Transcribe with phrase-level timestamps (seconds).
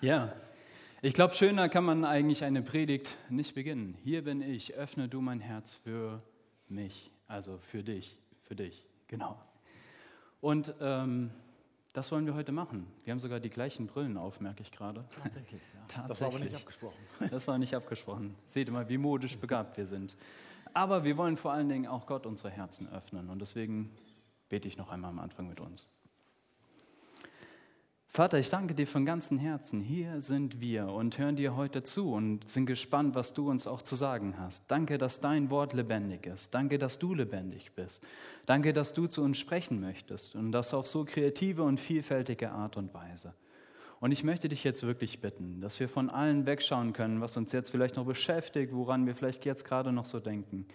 [0.00, 0.32] Ja,
[1.02, 3.96] ich glaube, schöner kann man eigentlich eine Predigt nicht beginnen.
[4.04, 6.22] Hier bin ich, öffne du mein Herz für
[6.68, 9.36] mich, also für dich, für dich, genau.
[10.40, 11.32] Und ähm,
[11.92, 12.86] das wollen wir heute machen.
[13.02, 15.04] Wir haben sogar die gleichen Brillen auf, merke ich gerade.
[15.20, 15.80] Tatsächlich, ja.
[15.88, 16.08] Tatsächlich.
[16.08, 16.98] Das war aber nicht abgesprochen.
[17.30, 18.34] Das war nicht abgesprochen.
[18.46, 20.16] Seht immer, wie modisch begabt wir sind.
[20.74, 23.30] Aber wir wollen vor allen Dingen auch Gott unsere Herzen öffnen.
[23.30, 23.90] Und deswegen
[24.48, 25.88] bete ich noch einmal am Anfang mit uns.
[28.18, 29.80] Vater, ich danke dir von ganzem Herzen.
[29.80, 33.80] Hier sind wir und hören dir heute zu und sind gespannt, was du uns auch
[33.80, 34.64] zu sagen hast.
[34.66, 36.52] Danke, dass dein Wort lebendig ist.
[36.52, 38.04] Danke, dass du lebendig bist.
[38.44, 42.76] Danke, dass du zu uns sprechen möchtest und das auf so kreative und vielfältige Art
[42.76, 43.34] und Weise.
[44.00, 47.52] Und ich möchte dich jetzt wirklich bitten, dass wir von allen wegschauen können, was uns
[47.52, 50.66] jetzt vielleicht noch beschäftigt, woran wir vielleicht jetzt gerade noch so denken.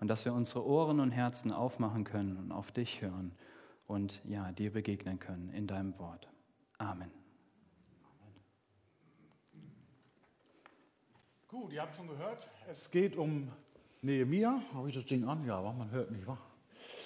[0.00, 3.30] Und dass wir unsere Ohren und Herzen aufmachen können und auf dich hören
[3.86, 6.28] und ja, dir begegnen können in deinem Wort.
[6.80, 7.10] Amen.
[11.46, 13.48] Gut, ihr habt schon gehört, es geht um
[14.00, 14.62] Nehemia.
[14.72, 15.44] Habe ich das Ding an?
[15.44, 16.38] Ja, man hört mich, wa?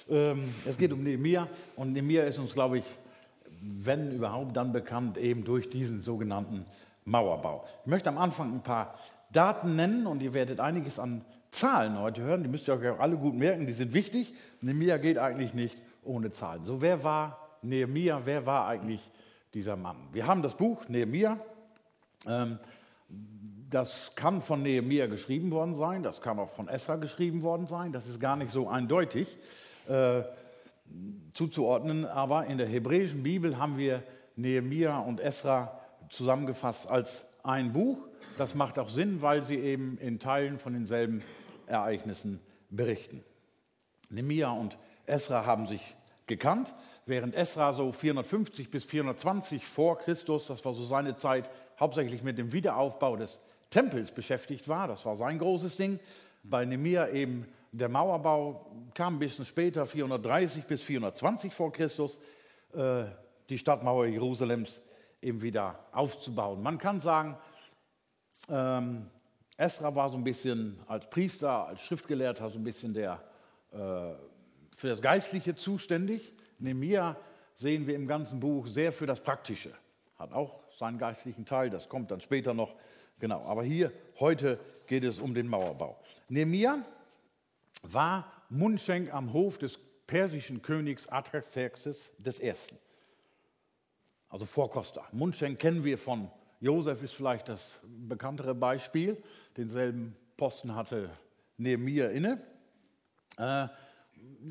[0.08, 2.84] Ähm, es geht um Nehemia und Nehemia ist uns, glaube ich,
[3.60, 6.66] wenn überhaupt dann bekannt, eben durch diesen sogenannten
[7.04, 7.66] Mauerbau.
[7.84, 8.96] Ich möchte am Anfang ein paar
[9.32, 12.44] Daten nennen und ihr werdet einiges an Zahlen heute hören.
[12.44, 14.34] Die müsst ihr euch auch alle gut merken, die sind wichtig.
[14.60, 16.62] Nehemia geht eigentlich nicht ohne Zahlen.
[16.64, 18.20] So, wer war Nehemia?
[18.24, 19.10] Wer war eigentlich
[19.54, 19.96] dieser Mann.
[20.12, 21.38] Wir haben das Buch Nehemia.
[22.26, 22.58] Ähm,
[23.70, 27.92] das kann von Nehemia geschrieben worden sein, das kann auch von Esra geschrieben worden sein.
[27.92, 29.36] Das ist gar nicht so eindeutig
[29.88, 30.22] äh,
[31.32, 32.04] zuzuordnen.
[32.04, 34.02] Aber in der hebräischen Bibel haben wir
[34.36, 37.98] Nehemia und Esra zusammengefasst als ein Buch.
[38.38, 41.22] Das macht auch Sinn, weil sie eben in Teilen von denselben
[41.66, 43.24] Ereignissen berichten.
[44.10, 46.74] Nehemia und Esra haben sich gekannt
[47.06, 52.38] während Esra so 450 bis 420 vor Christus, das war so seine Zeit, hauptsächlich mit
[52.38, 54.88] dem Wiederaufbau des Tempels beschäftigt war.
[54.88, 55.98] Das war sein großes Ding.
[56.44, 62.20] Bei Nemir eben der Mauerbau kam ein bisschen später, 430 bis 420 vor Christus,
[62.72, 63.04] äh,
[63.48, 64.80] die Stadtmauer Jerusalems
[65.20, 66.62] eben wieder aufzubauen.
[66.62, 67.36] Man kann sagen,
[68.48, 69.10] ähm,
[69.56, 73.20] Esra war so ein bisschen als Priester, als Schriftgelehrter so ein bisschen der,
[73.72, 73.76] äh,
[74.76, 76.32] für das Geistliche zuständig.
[76.58, 77.16] Nehemia
[77.54, 79.72] sehen wir im ganzen Buch sehr für das Praktische.
[80.18, 82.74] Hat auch seinen geistlichen Teil, das kommt dann später noch.
[83.20, 85.98] Genau, aber hier, heute geht es um den Mauerbau.
[86.28, 86.84] Nehemia
[87.82, 92.52] war Mundschenk am Hof des persischen Königs Artaxerxes I.
[94.28, 95.04] Also Vorkoster.
[95.12, 99.22] Mundschenk kennen wir von Josef, ist vielleicht das bekanntere Beispiel.
[99.56, 101.10] Denselben Posten hatte
[101.56, 102.42] Nehemia inne.
[103.36, 103.68] Äh,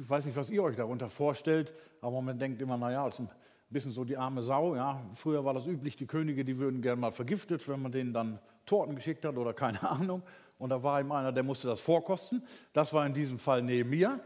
[0.01, 3.19] ich weiß nicht, was ihr euch darunter vorstellt, aber man denkt immer, naja, das ist
[3.22, 3.29] ein
[3.69, 4.75] bisschen so die arme Sau.
[4.75, 5.01] Ja.
[5.16, 8.39] Früher war das üblich, die Könige, die würden gerne mal vergiftet, wenn man denen dann
[8.66, 10.23] Torten geschickt hat oder keine Ahnung.
[10.57, 12.44] Und da war eben einer, der musste das vorkosten.
[12.73, 14.19] Das war in diesem Fall Nehemiah.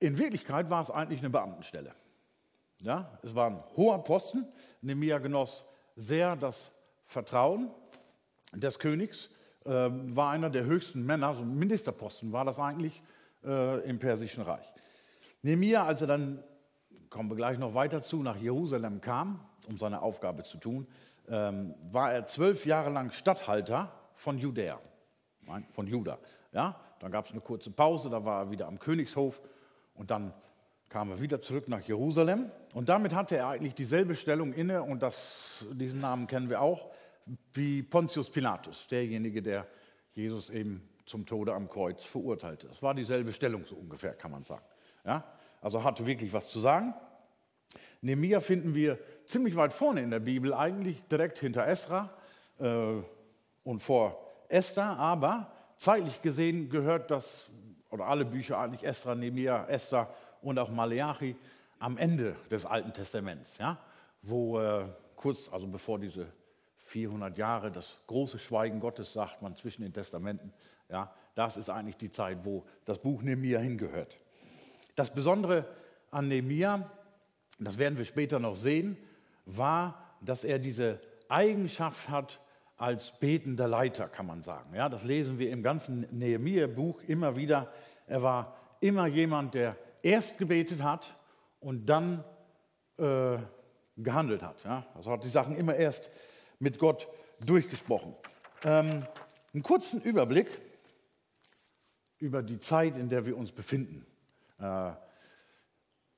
[0.00, 1.94] In Wirklichkeit war es eigentlich eine Beamtenstelle.
[2.80, 4.46] Ja, es war ein hoher Posten.
[4.82, 5.64] Nehemiah genoss
[5.96, 6.72] sehr das
[7.04, 7.70] Vertrauen
[8.52, 9.30] des Königs,
[9.64, 13.02] äh, war einer der höchsten Männer, so ein Ministerposten war das eigentlich
[13.44, 14.66] äh, im Persischen Reich.
[15.42, 16.42] Nehemiah, als er dann,
[17.10, 20.86] kommen wir gleich noch weiter zu, nach Jerusalem kam, um seine Aufgabe zu tun,
[21.28, 24.78] ähm, war er zwölf Jahre lang Statthalter von Judäa,
[25.70, 26.18] von Juda.
[26.52, 29.42] Ja, dann gab es eine kurze Pause, da war er wieder am Königshof
[29.94, 30.32] und dann
[30.88, 32.50] kam er wieder zurück nach Jerusalem.
[32.72, 36.90] Und damit hatte er eigentlich dieselbe Stellung inne, und das, diesen Namen kennen wir auch,
[37.52, 39.66] wie Pontius Pilatus, derjenige, der
[40.12, 42.68] Jesus eben zum Tode am Kreuz verurteilte.
[42.68, 44.64] Das war dieselbe Stellung so ungefähr, kann man sagen.
[45.04, 45.24] Ja?
[45.60, 46.94] Also hatte wirklich was zu sagen.
[48.00, 52.10] Nehemiah finden wir ziemlich weit vorne in der Bibel, eigentlich direkt hinter Esra
[52.58, 52.96] äh,
[53.62, 57.48] und vor Esther, aber zeitlich gesehen gehört das,
[57.90, 60.12] oder alle Bücher eigentlich Esra, Nehemiah, Esther
[60.42, 61.36] und auch Maleachi
[61.78, 63.78] am Ende des Alten Testaments, ja?
[64.22, 64.84] wo äh,
[65.16, 66.26] kurz, also bevor diese
[66.76, 70.52] 400 Jahre, das große Schweigen Gottes, sagt man zwischen den Testamenten,
[70.88, 74.18] ja, das ist eigentlich die Zeit, wo das Buch Nehemia hingehört.
[74.94, 75.66] Das Besondere
[76.10, 76.90] an Nehemia,
[77.58, 78.96] das werden wir später noch sehen,
[79.46, 82.40] war, dass er diese Eigenschaft hat
[82.76, 84.74] als betender Leiter, kann man sagen.
[84.74, 87.72] Ja, das lesen wir im ganzen Nehemia-Buch immer wieder.
[88.06, 91.16] Er war immer jemand, der erst gebetet hat
[91.60, 92.24] und dann
[92.98, 93.38] äh,
[93.96, 94.62] gehandelt hat.
[94.64, 94.86] Ja?
[94.94, 96.10] Also hat die Sachen immer erst
[96.58, 97.08] mit Gott
[97.40, 98.14] durchgesprochen.
[98.64, 99.06] Ähm,
[99.52, 100.48] einen kurzen Überblick
[102.24, 104.06] über die Zeit, in der wir uns befinden.
[104.58, 104.92] Äh,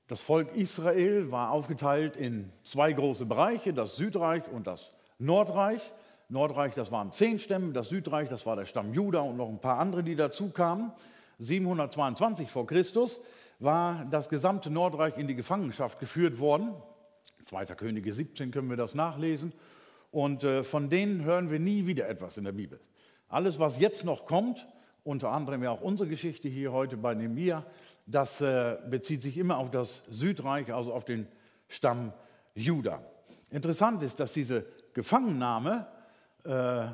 [0.07, 5.93] das Volk Israel war aufgeteilt in zwei große Bereiche, das Südreich und das Nordreich.
[6.29, 9.61] Nordreich, das waren zehn Stämme, das Südreich, das war der Stamm Juda und noch ein
[9.61, 10.93] paar andere, die dazu kamen.
[11.39, 13.21] 722 vor Christus
[13.59, 16.73] war das gesamte Nordreich in die Gefangenschaft geführt worden.
[17.45, 19.53] Zweiter Könige 17 können wir das nachlesen.
[20.13, 22.81] Und äh, von denen hören wir nie wieder etwas in der Bibel.
[23.29, 24.67] Alles, was jetzt noch kommt,
[25.07, 27.65] unter anderem ja auch unsere Geschichte hier heute bei Nemia,
[28.07, 31.29] das äh, bezieht sich immer auf das Südreich, also auf den
[31.69, 32.13] Stamm
[32.55, 33.03] Juda.
[33.51, 35.87] Interessant ist, dass diese Gefangennahme
[36.45, 36.87] äh,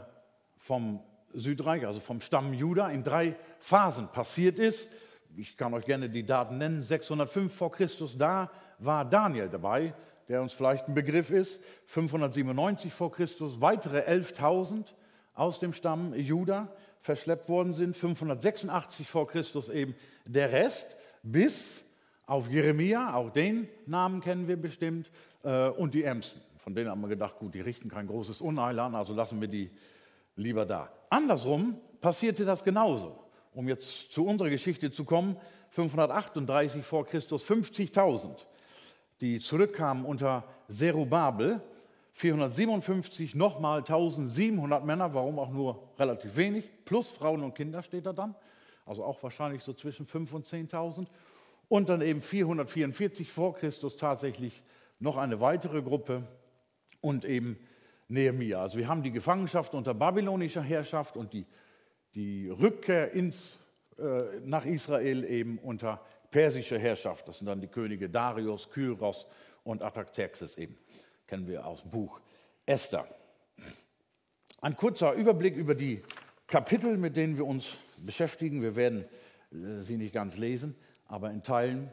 [0.59, 1.01] vom
[1.33, 4.89] Südreich, also vom Stamm Juda, in drei Phasen passiert ist.
[5.37, 6.83] Ich kann euch gerne die Daten nennen.
[6.83, 9.95] 605 vor Christus, da war Daniel dabei,
[10.29, 11.63] der uns vielleicht ein Begriff ist.
[11.87, 14.85] 597 vor Christus, weitere 11.000
[15.35, 16.69] aus dem Stamm Juda
[17.03, 17.97] verschleppt worden sind.
[17.97, 19.95] 586 vor Christus eben
[20.25, 21.85] der Rest bis
[22.27, 25.11] auf Jeremia, auch den Namen kennen wir bestimmt,
[25.43, 26.41] äh, und die Emsen.
[26.57, 29.49] Von denen haben wir gedacht, gut, die richten kein großes Unheil an, also lassen wir
[29.49, 29.69] die
[30.37, 30.91] lieber da.
[31.11, 33.19] Andersrum passierte das genauso.
[33.53, 35.37] Um jetzt zu unserer Geschichte zu kommen,
[35.71, 38.31] 538 vor Christus 50.000,
[39.21, 41.61] die zurückkamen unter Zerubabel,
[42.13, 48.13] 457 nochmal 1700 Männer, warum auch nur relativ wenig, plus Frauen und Kinder steht da
[48.13, 48.35] dann,
[48.85, 51.07] also auch wahrscheinlich so zwischen 5.000 und 10.000.
[51.69, 54.63] Und dann eben 444 vor Christus tatsächlich
[54.99, 56.23] noch eine weitere Gruppe
[57.01, 57.59] und eben
[58.09, 58.61] Nehemia.
[58.61, 61.47] Also wir haben die Gefangenschaft unter babylonischer Herrschaft und die,
[62.15, 63.59] die Rückkehr ins,
[63.99, 67.27] äh, nach Israel eben unter persischer Herrschaft.
[67.27, 69.27] Das sind dann die Könige Darius, Kyros
[69.65, 70.77] und Artaxerxes eben.
[71.27, 72.21] Kennen wir aus dem Buch
[72.67, 73.07] Esther.
[74.61, 76.03] Ein kurzer Überblick über die
[76.47, 77.67] Kapitel, mit denen wir uns
[77.99, 78.63] beschäftigen.
[78.63, 79.05] Wir werden
[79.51, 80.77] äh, sie nicht ganz lesen,
[81.07, 81.91] aber in Teilen.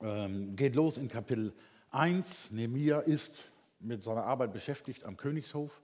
[0.00, 1.52] Ähm, geht los in Kapitel
[1.90, 2.52] 1.
[2.52, 5.82] Nehemia ist mit seiner Arbeit beschäftigt am Königshof.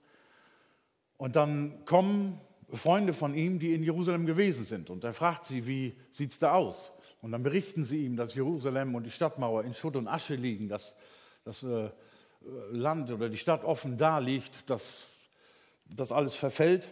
[1.17, 2.39] Und dann kommen
[2.71, 4.89] Freunde von ihm, die in Jerusalem gewesen sind.
[4.89, 6.91] Und er fragt sie, wie sieht es da aus?
[7.21, 10.67] Und dann berichten sie ihm, dass Jerusalem und die Stadtmauer in Schutt und Asche liegen,
[10.67, 10.95] dass
[11.43, 11.89] das äh,
[12.71, 15.07] Land oder die Stadt offen da liegt, dass
[15.85, 16.91] das alles verfällt.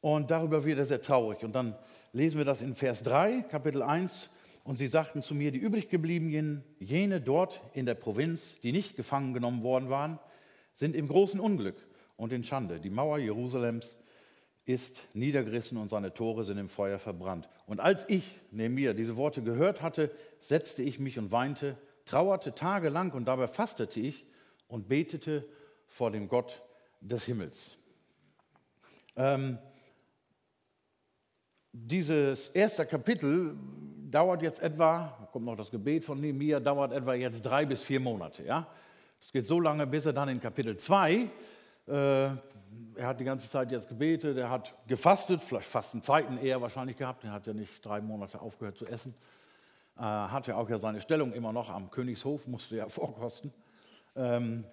[0.00, 1.42] Und darüber wird er sehr traurig.
[1.44, 1.76] Und dann
[2.12, 4.30] lesen wir das in Vers 3, Kapitel 1.
[4.64, 9.34] Und sie sagten zu mir, die übriggebliebenen, jene dort in der Provinz, die nicht gefangen
[9.34, 10.18] genommen worden waren,
[10.74, 11.76] sind im großen Unglück
[12.16, 12.80] und in Schande.
[12.80, 13.98] Die Mauer Jerusalems
[14.64, 17.48] ist niedergerissen und seine Tore sind im Feuer verbrannt.
[17.66, 22.54] Und als ich, neben mir, diese Worte gehört hatte, setzte ich mich und weinte, trauerte
[22.54, 24.24] tagelang und dabei fastete ich
[24.72, 25.44] und betete
[25.86, 26.62] vor dem Gott
[27.00, 27.76] des Himmels.
[29.16, 29.58] Ähm,
[31.70, 33.54] dieses erste Kapitel
[34.10, 38.00] dauert jetzt etwa, kommt noch das Gebet von Nehemiah, dauert etwa jetzt drei bis vier
[38.00, 38.44] Monate.
[38.44, 38.66] Ja?
[39.20, 41.28] Es geht so lange, bis er dann in Kapitel 2, äh,
[41.92, 42.38] er
[43.02, 47.32] hat die ganze Zeit jetzt gebetet, er hat gefastet, vielleicht Fastenzeiten eher wahrscheinlich gehabt, er
[47.32, 49.14] hat ja nicht drei Monate aufgehört zu essen,
[49.98, 53.52] äh, hat ja auch ja seine Stellung immer noch am Königshof, musste ja vorkosten.
[54.16, 54.64] Ähm,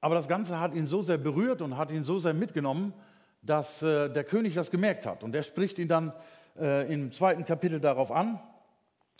[0.00, 2.94] aber das Ganze hat ihn so sehr berührt und hat ihn so sehr mitgenommen,
[3.42, 5.22] dass äh, der König das gemerkt hat.
[5.22, 6.12] Und der spricht ihn dann
[6.58, 8.40] äh, im zweiten Kapitel darauf an.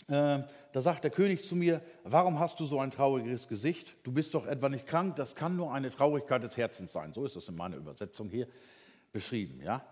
[0.07, 3.95] Äh, da sagt der König zu mir, warum hast du so ein trauriges Gesicht?
[4.03, 7.13] Du bist doch etwa nicht krank, das kann nur eine Traurigkeit des Herzens sein.
[7.13, 8.47] So ist es in meiner Übersetzung hier
[9.11, 9.61] beschrieben.
[9.63, 9.85] Ja?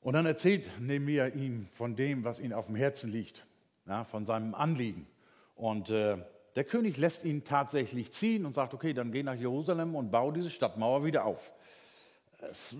[0.00, 3.44] Und dann erzählt Nehemiah ihm von dem, was ihm auf dem Herzen liegt,
[3.86, 5.06] ja, von seinem Anliegen.
[5.54, 6.18] Und äh,
[6.56, 10.30] der König lässt ihn tatsächlich ziehen und sagt, okay, dann geh nach Jerusalem und bau
[10.32, 11.52] diese Stadtmauer wieder auf.
[12.50, 12.74] Es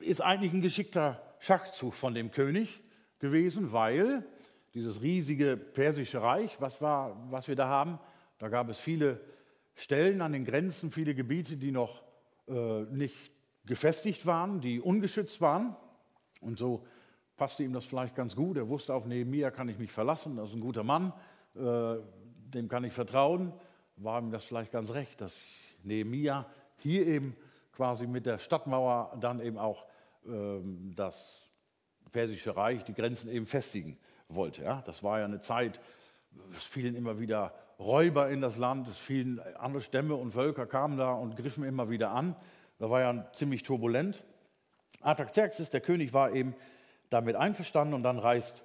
[0.00, 2.82] ist eigentlich ein geschickter Schachzug von dem König
[3.20, 4.26] gewesen, weil
[4.74, 8.00] dieses riesige persische Reich, was, war, was wir da haben,
[8.38, 9.20] da gab es viele
[9.76, 12.02] Stellen an den Grenzen, viele Gebiete, die noch
[12.48, 13.30] äh, nicht
[13.64, 15.76] gefestigt waren, die ungeschützt waren.
[16.40, 16.84] Und so
[17.36, 18.56] passte ihm das vielleicht ganz gut.
[18.56, 21.12] Er wusste, auf Nehemiah kann ich mich verlassen, das ist ein guter Mann,
[21.54, 21.96] äh,
[22.54, 23.52] dem kann ich vertrauen.
[23.96, 25.34] War ihm das vielleicht ganz recht, dass
[25.82, 26.46] Nehemiah
[26.76, 27.36] hier eben
[27.72, 29.86] quasi mit der Stadtmauer dann eben auch
[30.26, 31.50] ähm, das
[32.12, 34.62] persische Reich, die Grenzen eben festigen wollte.
[34.62, 34.82] Ja?
[34.86, 35.80] Das war ja eine Zeit,
[36.52, 40.96] es fielen immer wieder Räuber in das Land, es fielen andere Stämme und Völker kamen
[40.96, 42.36] da und griffen immer wieder an.
[42.78, 44.24] Das war ja ziemlich turbulent.
[45.00, 46.54] Artaxerxes, der König, war eben
[47.10, 48.62] damit einverstanden und dann reist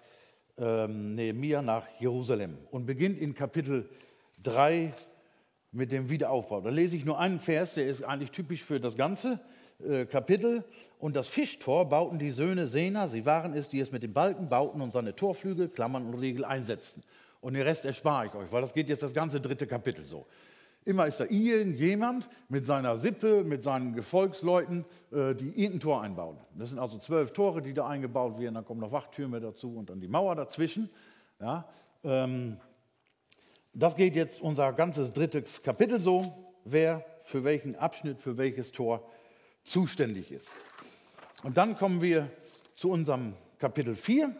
[0.59, 3.89] ähm, Nehemiah nach Jerusalem und beginnt in Kapitel
[4.43, 4.93] 3
[5.71, 6.61] mit dem Wiederaufbau.
[6.61, 9.39] Da lese ich nur einen Vers, der ist eigentlich typisch für das ganze
[9.87, 10.63] äh, Kapitel.
[10.97, 14.49] Und das Fischtor bauten die Söhne Sena, sie waren es, die es mit den Balken
[14.49, 17.03] bauten und seine Torflügel, Klammern und Riegel einsetzten.
[17.41, 20.25] Und den Rest erspare ich euch, weil das geht jetzt das ganze dritte Kapitel so.
[20.89, 26.37] Immer ist da irgendjemand mit seiner Sippe, mit seinen Gefolgsleuten, äh, die irgendein Tor einbauen.
[26.55, 28.55] Das sind also zwölf Tore, die da eingebaut werden.
[28.55, 30.89] Dann kommen noch Wachtürme dazu und dann die Mauer dazwischen.
[31.39, 31.69] Ja,
[32.03, 32.57] ähm,
[33.73, 36.33] das geht jetzt unser ganzes drittes Kapitel so,
[36.65, 39.07] wer für welchen Abschnitt, für welches Tor
[39.63, 40.51] zuständig ist.
[41.43, 42.29] Und dann kommen wir
[42.75, 44.35] zu unserem Kapitel 4.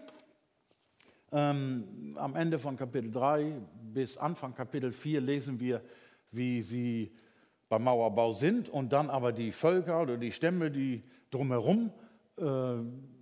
[1.32, 3.54] Ähm, am Ende von Kapitel 3
[3.94, 5.82] bis Anfang Kapitel 4 lesen wir,
[6.32, 7.12] wie sie
[7.70, 11.92] beim Mauerbau sind und dann aber die Völker oder die Stämme, die drumherum,
[12.38, 12.44] äh,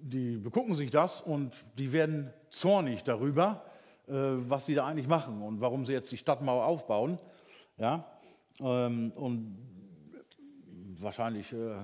[0.02, 3.66] die begucken sich das und die werden zornig darüber,
[4.08, 7.20] äh, was sie da eigentlich machen und warum sie jetzt die Stadtmauer aufbauen.
[7.78, 8.06] Ja?
[8.62, 9.58] Ähm, und
[11.00, 11.76] wahrscheinlich äh,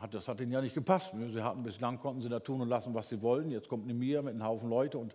[0.00, 1.14] hat das hat ihnen ja nicht gepasst.
[1.14, 1.30] Ne?
[1.30, 3.50] Sie hatten bislang konnten sie da tun und lassen, was sie wollen.
[3.50, 5.14] Jetzt kommt Nemir mit einem Haufen Leute und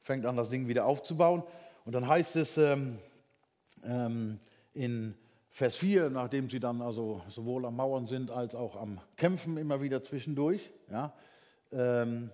[0.00, 1.42] fängt an, das Ding wieder aufzubauen.
[1.84, 2.98] Und dann heißt es ähm,
[3.84, 4.38] ähm,
[4.78, 5.14] in
[5.50, 9.82] Vers 4, nachdem sie dann also sowohl am Mauern sind als auch am Kämpfen immer
[9.82, 11.12] wieder zwischendurch, ja,
[11.72, 12.30] ähm,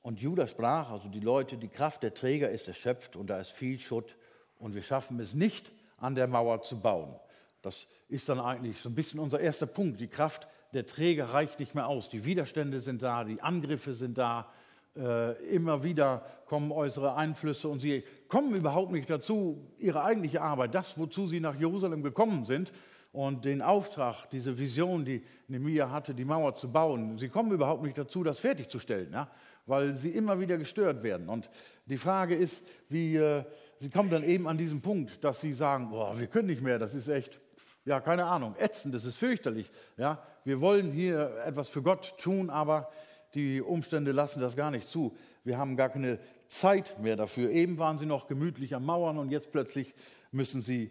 [0.00, 3.50] und Judas sprach, also die Leute, die Kraft der Träger ist erschöpft und da ist
[3.50, 4.16] viel Schutt
[4.58, 7.14] und wir schaffen es nicht, an der Mauer zu bauen.
[7.60, 10.00] Das ist dann eigentlich so ein bisschen unser erster Punkt.
[10.00, 12.08] Die Kraft der Träger reicht nicht mehr aus.
[12.08, 14.50] Die Widerstände sind da, die Angriffe sind da.
[14.98, 20.74] Äh, immer wieder kommen äußere Einflüsse und sie kommen überhaupt nicht dazu, ihre eigentliche Arbeit,
[20.74, 22.72] das, wozu sie nach Jerusalem gekommen sind
[23.12, 27.84] und den Auftrag, diese Vision, die Nehemiah hatte, die Mauer zu bauen, sie kommen überhaupt
[27.84, 29.30] nicht dazu, das fertigzustellen, ja?
[29.66, 31.28] weil sie immer wieder gestört werden.
[31.28, 31.48] Und
[31.86, 33.44] die Frage ist, wie, äh,
[33.76, 36.80] sie kommen dann eben an diesen Punkt, dass sie sagen, boah, wir können nicht mehr,
[36.80, 37.38] das ist echt
[37.84, 39.70] ja, keine Ahnung, ätzend, das ist fürchterlich.
[39.96, 42.90] Ja, wir wollen hier etwas für Gott tun, aber
[43.34, 45.16] die Umstände lassen das gar nicht zu.
[45.44, 47.50] Wir haben gar keine Zeit mehr dafür.
[47.50, 49.94] Eben waren sie noch gemütlich am Mauern und jetzt plötzlich
[50.32, 50.90] müssen sie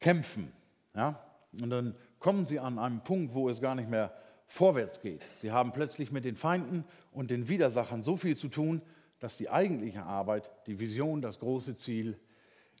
[0.00, 0.52] kämpfen.
[0.94, 1.20] Ja?
[1.60, 4.12] Und dann kommen sie an einen Punkt, wo es gar nicht mehr
[4.46, 5.26] vorwärts geht.
[5.40, 8.82] Sie haben plötzlich mit den Feinden und den Widersachern so viel zu tun,
[9.18, 12.18] dass die eigentliche Arbeit, die Vision, das große Ziel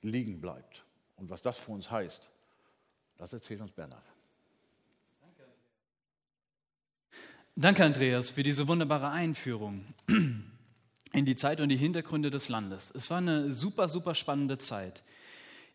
[0.00, 0.84] liegen bleibt.
[1.16, 2.30] Und was das für uns heißt,
[3.16, 4.04] das erzählt uns Bernhard.
[7.54, 12.90] Danke, Andreas, für diese wunderbare Einführung in die Zeit und die Hintergründe des Landes.
[12.96, 15.02] Es war eine super, super spannende Zeit.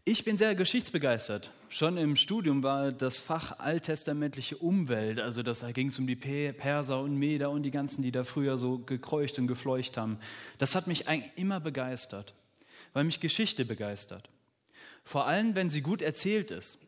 [0.03, 1.51] Ich bin sehr geschichtsbegeistert.
[1.69, 6.15] Schon im Studium war das Fach alttestamentliche Umwelt, also das, da ging es um die
[6.15, 10.17] Perser und Meder und die ganzen, die da früher so gekreucht und gefleucht haben.
[10.57, 12.33] Das hat mich eigentlich immer begeistert,
[12.93, 14.31] weil mich Geschichte begeistert.
[15.03, 16.86] Vor allem, wenn sie gut erzählt ist.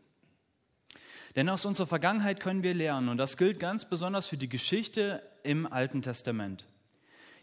[1.35, 5.21] Denn aus unserer Vergangenheit können wir lernen und das gilt ganz besonders für die Geschichte
[5.43, 6.65] im Alten Testament.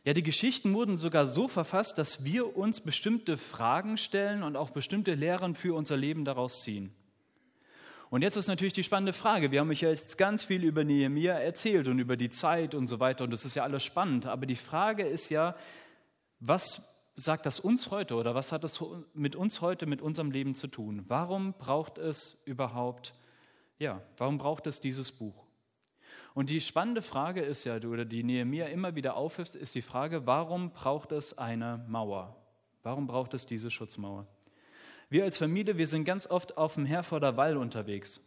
[0.05, 4.71] Ja, die Geschichten wurden sogar so verfasst, dass wir uns bestimmte Fragen stellen und auch
[4.71, 6.93] bestimmte Lehren für unser Leben daraus ziehen.
[8.09, 9.51] Und jetzt ist natürlich die spannende Frage.
[9.51, 13.01] Wir haben euch jetzt ganz viel über Nehemiah erzählt und über die Zeit und so
[13.01, 14.27] weiter und das ist ja alles spannend.
[14.27, 15.57] Aber die Frage ist ja,
[16.39, 18.81] was sagt das uns heute oder was hat es
[19.13, 21.05] mit uns heute, mit unserem Leben zu tun?
[21.09, 23.13] Warum braucht es überhaupt
[23.79, 25.45] ja, warum braucht es dieses Buch?
[26.35, 30.27] Und die spannende Frage ist ja, oder die Nehemiah immer wieder aufhörst, ist die Frage,
[30.27, 32.37] warum braucht es eine Mauer?
[32.83, 34.27] Warum braucht es diese Schutzmauer?
[35.09, 38.21] Wir als Familie, wir sind ganz oft auf dem Herforder Wall unterwegs.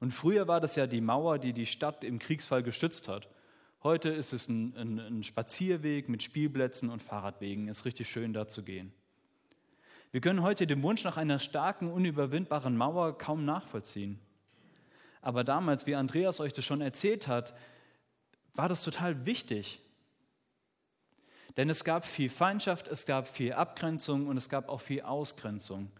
[0.00, 3.28] Und früher war das ja die Mauer, die die Stadt im Kriegsfall geschützt hat.
[3.82, 7.68] Heute ist es ein, ein, ein Spazierweg mit Spielplätzen und Fahrradwegen.
[7.68, 8.92] Ist richtig schön, da zu gehen.
[10.10, 14.18] Wir können heute den Wunsch nach einer starken, unüberwindbaren Mauer kaum nachvollziehen.
[15.22, 17.54] Aber damals, wie Andreas euch das schon erzählt hat,
[18.54, 19.80] war das total wichtig.
[21.56, 25.90] Denn es gab viel Feindschaft, es gab viel Abgrenzung und es gab auch viel Ausgrenzung.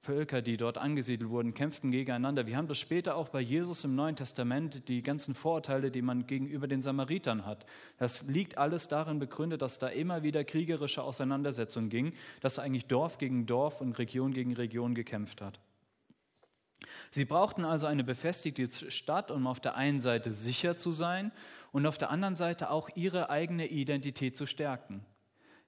[0.00, 2.46] Völker, die dort angesiedelt wurden, kämpften gegeneinander.
[2.46, 6.26] Wir haben das später auch bei Jesus im Neuen Testament, die ganzen Vorurteile, die man
[6.26, 7.66] gegenüber den Samaritern hat.
[7.98, 13.18] Das liegt alles darin begründet, dass da immer wieder kriegerische Auseinandersetzungen ging, dass eigentlich Dorf
[13.18, 15.58] gegen Dorf und Region gegen Region gekämpft hat.
[17.10, 21.32] Sie brauchten also eine befestigte Stadt, um auf der einen Seite sicher zu sein
[21.72, 25.04] und auf der anderen Seite auch ihre eigene Identität zu stärken.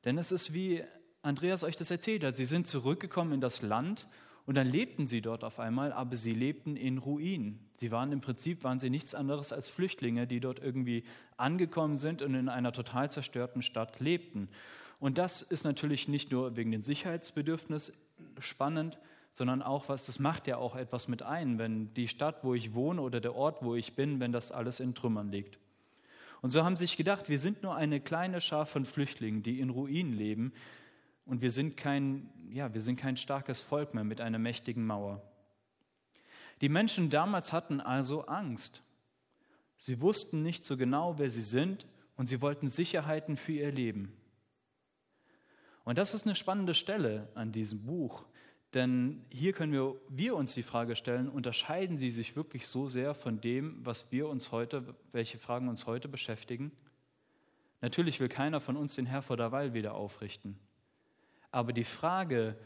[0.04, 0.84] Denn es ist wie
[1.22, 4.06] Andreas euch das erzählt hat, sie sind zurückgekommen in das Land
[4.46, 7.68] und dann lebten sie dort auf einmal, aber sie lebten in Ruinen.
[7.76, 11.04] Sie waren im Prinzip waren sie nichts anderes als Flüchtlinge, die dort irgendwie
[11.36, 14.48] angekommen sind und in einer total zerstörten Stadt lebten.
[14.98, 17.92] Und das ist natürlich nicht nur wegen dem Sicherheitsbedürfnis
[18.38, 18.98] spannend,
[19.32, 22.74] sondern auch, was das macht ja auch etwas mit ein, wenn die Stadt, wo ich
[22.74, 25.58] wohne oder der Ort, wo ich bin, wenn das alles in Trümmern liegt.
[26.42, 29.60] Und so haben sie sich gedacht, wir sind nur eine kleine Schar von Flüchtlingen, die
[29.60, 30.52] in Ruinen leben
[31.26, 35.22] und wir sind kein, ja, wir sind kein starkes Volk mehr mit einer mächtigen Mauer.
[36.60, 38.82] Die Menschen damals hatten also Angst.
[39.76, 44.14] Sie wussten nicht so genau, wer sie sind und sie wollten Sicherheiten für ihr Leben.
[45.84, 48.24] Und das ist eine spannende Stelle an diesem Buch,
[48.74, 53.14] denn hier können wir, wir uns die Frage stellen, unterscheiden sie sich wirklich so sehr
[53.14, 56.70] von dem, was wir uns heute, welche Fragen uns heute beschäftigen?
[57.80, 60.58] Natürlich will keiner von uns den Herr vor der Wahl wieder aufrichten.
[61.50, 62.56] Aber die Frage,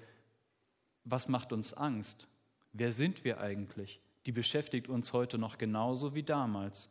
[1.05, 2.29] was macht uns Angst?
[2.73, 4.01] Wer sind wir eigentlich?
[4.27, 6.91] Die beschäftigt uns heute noch genauso wie damals.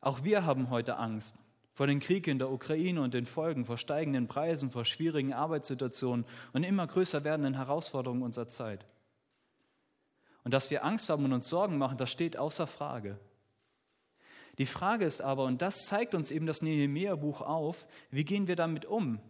[0.00, 1.34] Auch wir haben heute Angst
[1.72, 6.26] vor dem Krieg in der Ukraine und den Folgen, vor steigenden Preisen, vor schwierigen Arbeitssituationen
[6.52, 8.86] und immer größer werdenden Herausforderungen unserer Zeit.
[10.44, 13.18] Und dass wir Angst haben und uns Sorgen machen, das steht außer Frage.
[14.58, 18.56] Die Frage ist aber, und das zeigt uns eben das Nehemiah-Buch auf, wie gehen wir
[18.56, 19.20] damit um?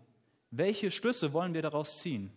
[0.51, 2.33] Welche Schlüsse wollen wir daraus ziehen?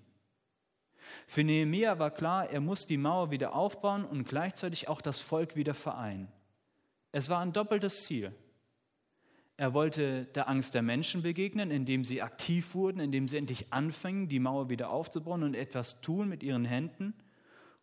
[1.28, 5.56] Für Nehemiah war klar, er muss die Mauer wieder aufbauen und gleichzeitig auch das Volk
[5.56, 6.32] wieder vereinen.
[7.12, 8.34] Es war ein doppeltes Ziel.
[9.56, 14.28] Er wollte der Angst der Menschen begegnen, indem sie aktiv wurden, indem sie endlich anfingen,
[14.28, 17.14] die Mauer wieder aufzubauen und etwas tun mit ihren Händen.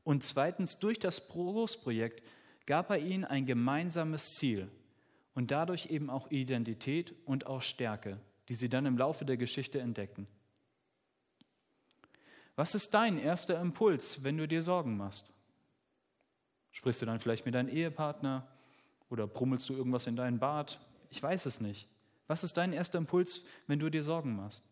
[0.03, 2.23] Und zweitens, durch das Großprojekt
[2.67, 4.69] gab er ihnen ein gemeinsames Ziel
[5.35, 9.81] und dadurch eben auch Identität und auch Stärke, die sie dann im Laufe der Geschichte
[9.81, 10.27] entdecken.
[12.57, 15.33] Was ist dein erster Impuls, wenn du dir Sorgen machst?
[16.73, 18.47] Sprichst du dann vielleicht mit deinem Ehepartner
[19.09, 20.81] oder brummelst du irgendwas in deinen Bart?
[21.11, 21.88] Ich weiß es nicht.
[22.29, 24.64] Was ist dein erster Impuls, wenn du dir Sorgen machst?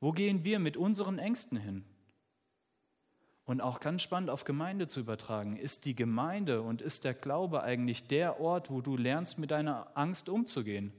[0.00, 1.84] Wo gehen wir mit unseren Ängsten hin?
[3.44, 5.56] Und auch ganz spannend auf Gemeinde zu übertragen.
[5.56, 9.96] Ist die Gemeinde und ist der Glaube eigentlich der Ort, wo du lernst, mit deiner
[9.96, 10.92] Angst umzugehen?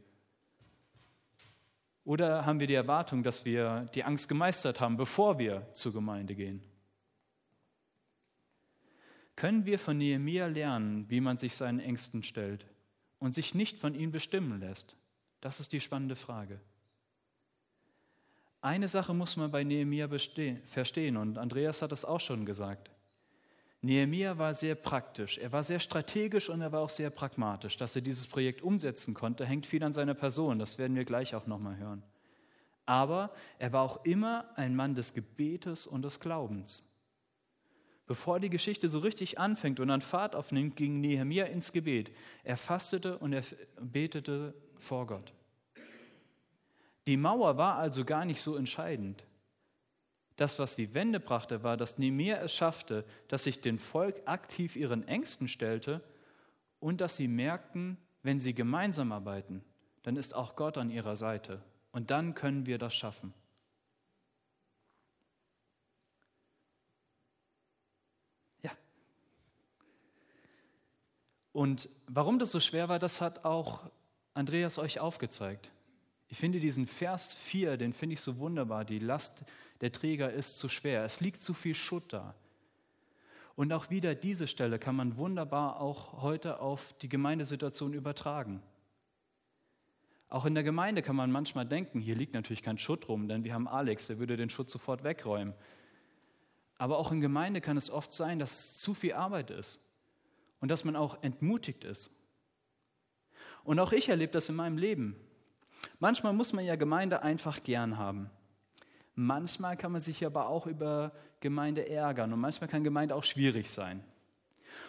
[2.04, 6.34] Oder haben wir die Erwartung, dass wir die Angst gemeistert haben, bevor wir zur Gemeinde
[6.34, 6.64] gehen?
[9.36, 12.66] Können wir von Nehemia lernen, wie man sich seinen Ängsten stellt
[13.20, 14.96] und sich nicht von ihnen bestimmen lässt?
[15.42, 16.60] Das ist die spannende Frage.
[18.62, 22.90] Eine Sache muss man bei Nehemia verstehen und Andreas hat es auch schon gesagt.
[23.82, 27.78] Nehemia war sehr praktisch, er war sehr strategisch und er war auch sehr pragmatisch.
[27.78, 31.34] Dass er dieses Projekt umsetzen konnte, hängt viel an seiner Person, das werden wir gleich
[31.34, 32.04] auch nochmal hören.
[32.86, 36.89] Aber er war auch immer ein Mann des Gebetes und des Glaubens.
[38.10, 42.12] Bevor die Geschichte so richtig anfängt und an Fahrt aufnimmt, ging Nehemia ins Gebet.
[42.44, 43.44] Er fastete und er
[43.80, 45.32] betete vor Gott.
[47.06, 49.24] Die Mauer war also gar nicht so entscheidend.
[50.38, 54.76] Das, was die Wende brachte, war, dass Nehemiah es schaffte, dass sich dem Volk aktiv
[54.76, 56.02] ihren Ängsten stellte
[56.80, 59.64] und dass sie merkten, wenn sie gemeinsam arbeiten,
[60.02, 61.62] dann ist auch Gott an ihrer Seite.
[61.92, 63.36] Und dann können wir das schaffen.
[71.60, 73.82] Und warum das so schwer war, das hat auch
[74.34, 75.70] Andreas euch aufgezeigt.
[76.30, 78.86] Ich finde diesen Vers 4, den finde ich so wunderbar.
[78.86, 79.44] Die Last
[79.82, 81.04] der Träger ist zu schwer.
[81.04, 82.34] Es liegt zu viel Schutt da.
[83.58, 88.64] Und auch wieder diese Stelle kann man wunderbar auch heute auf die Gemeindesituation übertragen.
[90.30, 93.44] Auch in der Gemeinde kann man manchmal denken, hier liegt natürlich kein Schutt rum, denn
[93.44, 95.54] wir haben Alex, der würde den Schutt sofort wegräumen.
[96.78, 99.89] Aber auch in Gemeinde kann es oft sein, dass es zu viel Arbeit ist
[100.62, 102.12] und dass man auch entmutigt ist.
[103.64, 105.16] Und auch ich erlebe das in meinem Leben.
[106.00, 108.30] Manchmal muss man ja Gemeinde einfach gern haben.
[109.16, 113.70] Manchmal kann man sich aber auch über Gemeinde ärgern und manchmal kann Gemeinde auch schwierig
[113.70, 114.04] sein.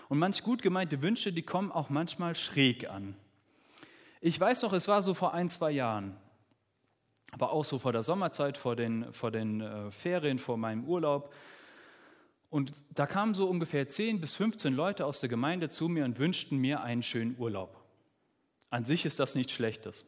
[0.08, 3.16] Und manch gut gemeinte Wünsche, die kommen auch manchmal schräg an.
[4.20, 6.16] Ich weiß noch, es war so vor ein, zwei Jahren,
[7.32, 11.32] aber auch so vor der Sommerzeit, vor den, vor den äh, Ferien, vor meinem Urlaub.
[12.50, 16.18] Und da kamen so ungefähr 10 bis 15 Leute aus der Gemeinde zu mir und
[16.18, 17.80] wünschten mir einen schönen Urlaub.
[18.70, 20.04] An sich ist das nichts Schlechtes.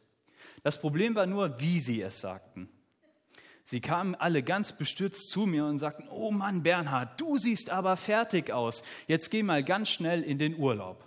[0.61, 2.69] Das Problem war nur, wie sie es sagten.
[3.65, 7.95] Sie kamen alle ganz bestürzt zu mir und sagten, oh Mann, Bernhard, du siehst aber
[7.95, 8.83] fertig aus.
[9.07, 11.05] Jetzt geh mal ganz schnell in den Urlaub.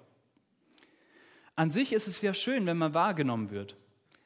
[1.54, 3.76] An sich ist es ja schön, wenn man wahrgenommen wird.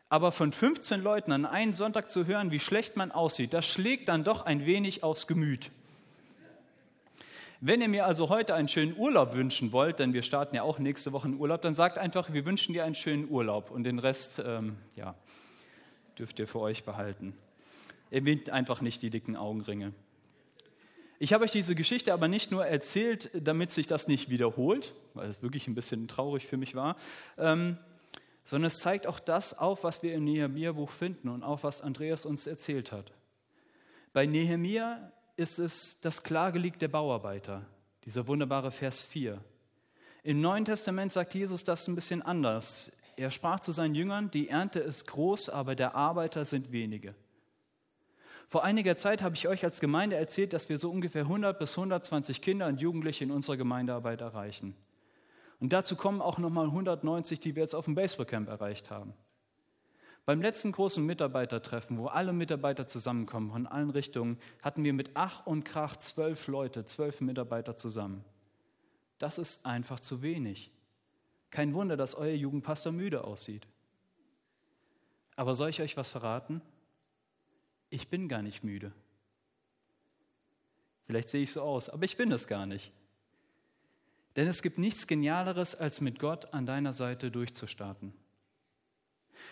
[0.09, 4.09] Aber von 15 Leuten an einen Sonntag zu hören, wie schlecht man aussieht, das schlägt
[4.09, 5.71] dann doch ein wenig aufs Gemüt.
[7.63, 10.79] Wenn ihr mir also heute einen schönen Urlaub wünschen wollt, denn wir starten ja auch
[10.79, 13.99] nächste Woche in Urlaub, dann sagt einfach, wir wünschen dir einen schönen Urlaub und den
[13.99, 15.15] Rest, ähm, ja,
[16.19, 17.37] dürft ihr für euch behalten.
[18.11, 19.93] Erwähnt einfach nicht die dicken Augenringe.
[21.19, 25.29] Ich habe euch diese Geschichte aber nicht nur erzählt, damit sich das nicht wiederholt, weil
[25.29, 26.97] es wirklich ein bisschen traurig für mich war,
[27.37, 27.77] ähm,
[28.47, 32.25] sondern es zeigt auch das auf, was wir im Nehemiah-Buch finden und auch was Andreas
[32.25, 33.13] uns erzählt hat.
[34.15, 37.65] Bei Nehemiah ist es das Klagelied der Bauarbeiter.
[38.05, 39.43] Dieser wunderbare Vers 4.
[40.23, 42.93] Im Neuen Testament sagt Jesus das ein bisschen anders.
[43.17, 47.15] Er sprach zu seinen Jüngern, die Ernte ist groß, aber der Arbeiter sind wenige.
[48.49, 51.71] Vor einiger Zeit habe ich euch als Gemeinde erzählt, dass wir so ungefähr 100 bis
[51.71, 54.77] 120 Kinder und Jugendliche in unserer Gemeindearbeit erreichen.
[55.59, 59.15] Und dazu kommen auch nochmal 190, die wir jetzt auf dem Baseballcamp erreicht haben.
[60.27, 65.47] Beim letzten großen Mitarbeitertreffen, wo alle Mitarbeiter zusammenkommen von allen Richtungen, hatten wir mit Ach
[65.47, 68.25] und Krach zwölf Leute, zwölf Mitarbeiter zusammen.
[69.19, 70.71] Das ist einfach zu wenig.
[71.51, 73.67] Kein Wunder, dass euer Jugendpastor müde aussieht.
[75.37, 76.61] Aber soll ich euch was verraten?
[77.89, 78.93] Ich bin gar nicht müde.
[81.07, 82.93] Vielleicht sehe ich so aus, aber ich bin es gar nicht.
[84.37, 88.13] Denn es gibt nichts Genialeres, als mit Gott an deiner Seite durchzustarten.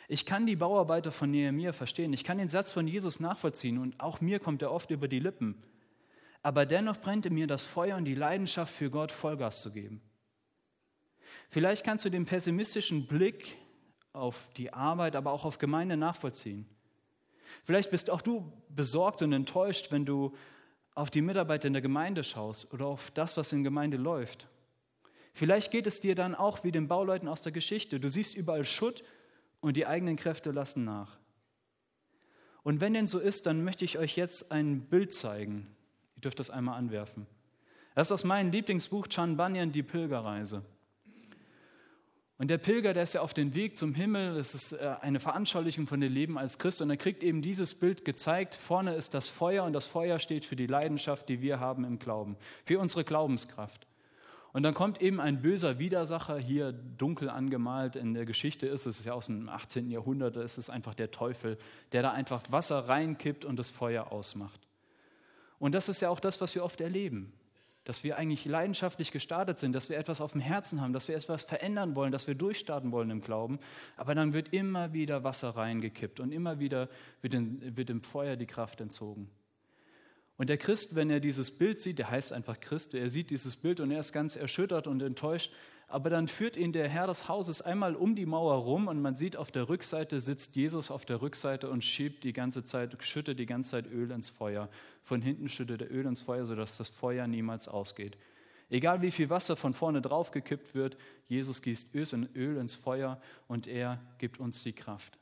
[0.08, 2.12] Ich kann die Bauarbeiter von Nehemiah verstehen.
[2.12, 5.20] Ich kann den Satz von Jesus nachvollziehen und auch mir kommt er oft über die
[5.20, 5.62] Lippen
[6.42, 10.00] aber dennoch brennt in mir das Feuer und die Leidenschaft für Gott Vollgas zu geben.
[11.50, 13.56] Vielleicht kannst du den pessimistischen Blick
[14.12, 16.66] auf die Arbeit, aber auch auf Gemeinde nachvollziehen.
[17.64, 20.34] Vielleicht bist auch du besorgt und enttäuscht, wenn du
[20.94, 24.48] auf die Mitarbeiter in der Gemeinde schaust oder auf das, was in der Gemeinde läuft.
[25.32, 28.00] Vielleicht geht es dir dann auch wie den Bauleuten aus der Geschichte.
[28.00, 29.04] Du siehst überall Schutt
[29.60, 31.18] und die eigenen Kräfte lassen nach.
[32.62, 35.74] Und wenn denn so ist, dann möchte ich euch jetzt ein Bild zeigen,
[36.16, 37.26] Ihr dürft das einmal anwerfen.
[37.94, 40.64] Das ist aus meinem Lieblingsbuch Chan Bunyan, Die Pilgerreise.
[42.38, 45.18] Und der Pilger, der ist ja auf dem Weg zum Himmel, das ist äh, eine
[45.18, 48.54] Veranschaulichung von dem Leben als Christ und er kriegt eben dieses Bild gezeigt.
[48.54, 51.98] Vorne ist das Feuer und das Feuer steht für die Leidenschaft, die wir haben im
[51.98, 53.87] Glauben, für unsere Glaubenskraft.
[54.52, 59.04] Und dann kommt eben ein böser Widersacher, hier dunkel angemalt in der Geschichte ist, es
[59.04, 59.90] ja aus dem 18.
[59.90, 61.58] Jahrhundert, da ist es einfach der Teufel,
[61.92, 64.60] der da einfach Wasser reinkippt und das Feuer ausmacht.
[65.58, 67.32] Und das ist ja auch das, was wir oft erleben.
[67.84, 71.16] Dass wir eigentlich leidenschaftlich gestartet sind, dass wir etwas auf dem Herzen haben, dass wir
[71.16, 73.58] etwas verändern wollen, dass wir durchstarten wollen im Glauben.
[73.96, 76.88] Aber dann wird immer wieder Wasser reingekippt und immer wieder
[77.22, 79.30] wird, in, wird dem Feuer die Kraft entzogen.
[80.38, 83.56] Und der Christ, wenn er dieses Bild sieht, der heißt einfach Christ, er sieht dieses
[83.56, 85.52] Bild und er ist ganz erschüttert und enttäuscht,
[85.88, 89.16] aber dann führt ihn der Herr des Hauses einmal um die Mauer rum und man
[89.16, 93.38] sieht auf der Rückseite sitzt Jesus auf der Rückseite und schiebt die ganze Zeit, schüttet
[93.40, 94.68] die ganze Zeit Öl ins Feuer.
[95.02, 98.16] Von hinten schüttet er Öl ins Feuer, sodass das Feuer niemals ausgeht.
[98.70, 103.66] Egal wie viel Wasser von vorne drauf gekippt wird, Jesus gießt Öl ins Feuer und
[103.66, 105.18] er gibt uns die Kraft.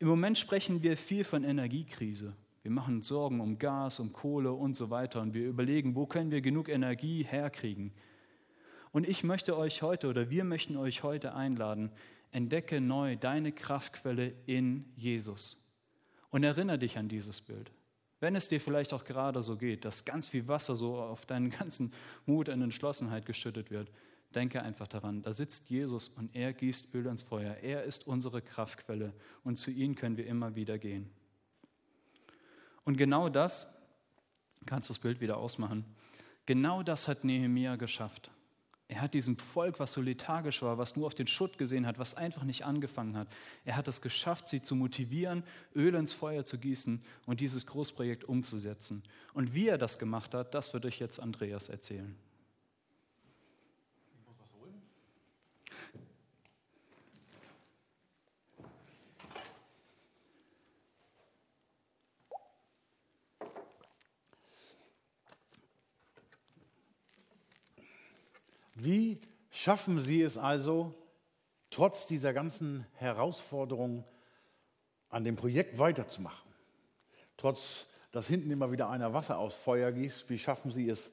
[0.00, 2.34] Im Moment sprechen wir viel von Energiekrise.
[2.68, 6.04] Wir machen uns Sorgen um Gas, um Kohle und so weiter und wir überlegen, wo
[6.04, 7.94] können wir genug Energie herkriegen.
[8.92, 11.90] Und ich möchte euch heute oder wir möchten euch heute einladen,
[12.30, 15.66] entdecke neu deine Kraftquelle in Jesus.
[16.28, 17.72] Und erinnere dich an dieses Bild.
[18.20, 21.48] Wenn es dir vielleicht auch gerade so geht, dass ganz viel Wasser so auf deinen
[21.48, 21.94] ganzen
[22.26, 23.90] Mut und Entschlossenheit geschüttet wird,
[24.34, 27.54] denke einfach daran, da sitzt Jesus und er gießt Öl ins Feuer.
[27.62, 31.08] Er ist unsere Kraftquelle und zu ihm können wir immer wieder gehen.
[32.88, 33.68] Und genau das,
[34.64, 35.84] kannst du das Bild wieder ausmachen,
[36.46, 38.30] genau das hat Nehemiah geschafft.
[38.88, 41.98] Er hat diesem Volk, was so lethargisch war, was nur auf den Schutt gesehen hat,
[41.98, 43.28] was einfach nicht angefangen hat,
[43.66, 45.42] er hat es geschafft, sie zu motivieren,
[45.76, 49.02] Öl ins Feuer zu gießen und dieses Großprojekt umzusetzen.
[49.34, 52.16] Und wie er das gemacht hat, das wird euch jetzt Andreas erzählen.
[68.80, 69.18] Wie
[69.50, 70.94] schaffen Sie es also,
[71.68, 74.04] trotz dieser ganzen Herausforderungen
[75.08, 76.48] an dem Projekt weiterzumachen?
[77.36, 81.10] Trotz, dass hinten immer wieder einer Wasser aufs Feuer gießt, wie schaffen Sie es,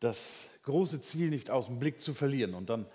[0.00, 2.54] das große Ziel nicht aus dem Blick zu verlieren?
[2.54, 2.86] Und dann,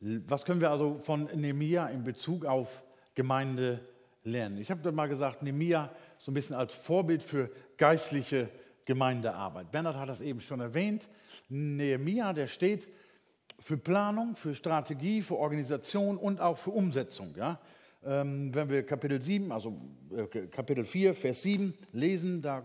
[0.00, 2.82] was können wir also von Nemia in Bezug auf
[3.14, 3.86] Gemeinde
[4.24, 4.56] lernen?
[4.56, 8.48] Ich habe da mal gesagt, Nemia so ein bisschen als Vorbild für geistliche
[8.86, 9.70] Gemeindearbeit.
[9.70, 11.08] Bernhard hat das eben schon erwähnt.
[11.48, 12.88] Nehemia, der steht
[13.62, 17.34] für Planung, für Strategie, für Organisation und auch für Umsetzung.
[17.36, 17.60] Ja?
[18.04, 22.64] Ähm, wenn wir Kapitel 7, also äh, Kapitel 4, Vers 7 lesen, da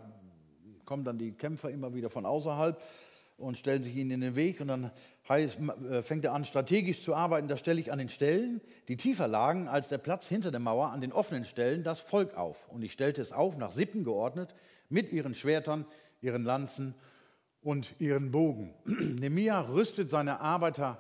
[0.86, 2.82] kommen dann die Kämpfer immer wieder von außerhalb
[3.38, 4.60] und stellen sich ihnen in den Weg.
[4.60, 4.90] Und dann
[5.30, 5.60] heißt,
[5.92, 7.48] äh, fängt er an, strategisch zu arbeiten.
[7.48, 10.92] Da stelle ich an den Stellen, die tiefer lagen als der Platz hinter der Mauer,
[10.92, 12.68] an den offenen Stellen das Volk auf.
[12.70, 14.56] Und ich stellte es auf, nach Sippen geordnet,
[14.90, 15.86] mit ihren Schwertern,
[16.22, 16.96] ihren Lanzen
[17.68, 18.74] und ihren Bogen.
[18.86, 20.98] Nemia rüstet seine Arbeiter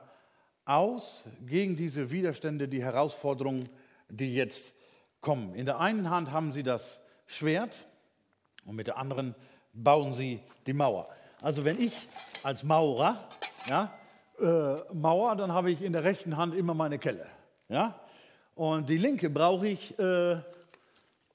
[0.65, 3.69] aus gegen diese Widerstände, die Herausforderungen,
[4.09, 4.73] die jetzt
[5.21, 5.55] kommen.
[5.55, 7.87] In der einen Hand haben sie das Schwert
[8.65, 9.33] und mit der anderen
[9.71, 11.07] bauen sie die Mauer.
[11.39, 11.93] Also wenn ich
[12.43, 13.29] als Maurer
[13.69, 13.93] ja,
[14.41, 17.27] äh, Mauer, dann habe ich in der rechten Hand immer meine Kelle.
[17.69, 17.97] Ja?
[18.55, 20.35] Und die linke brauche ich, äh,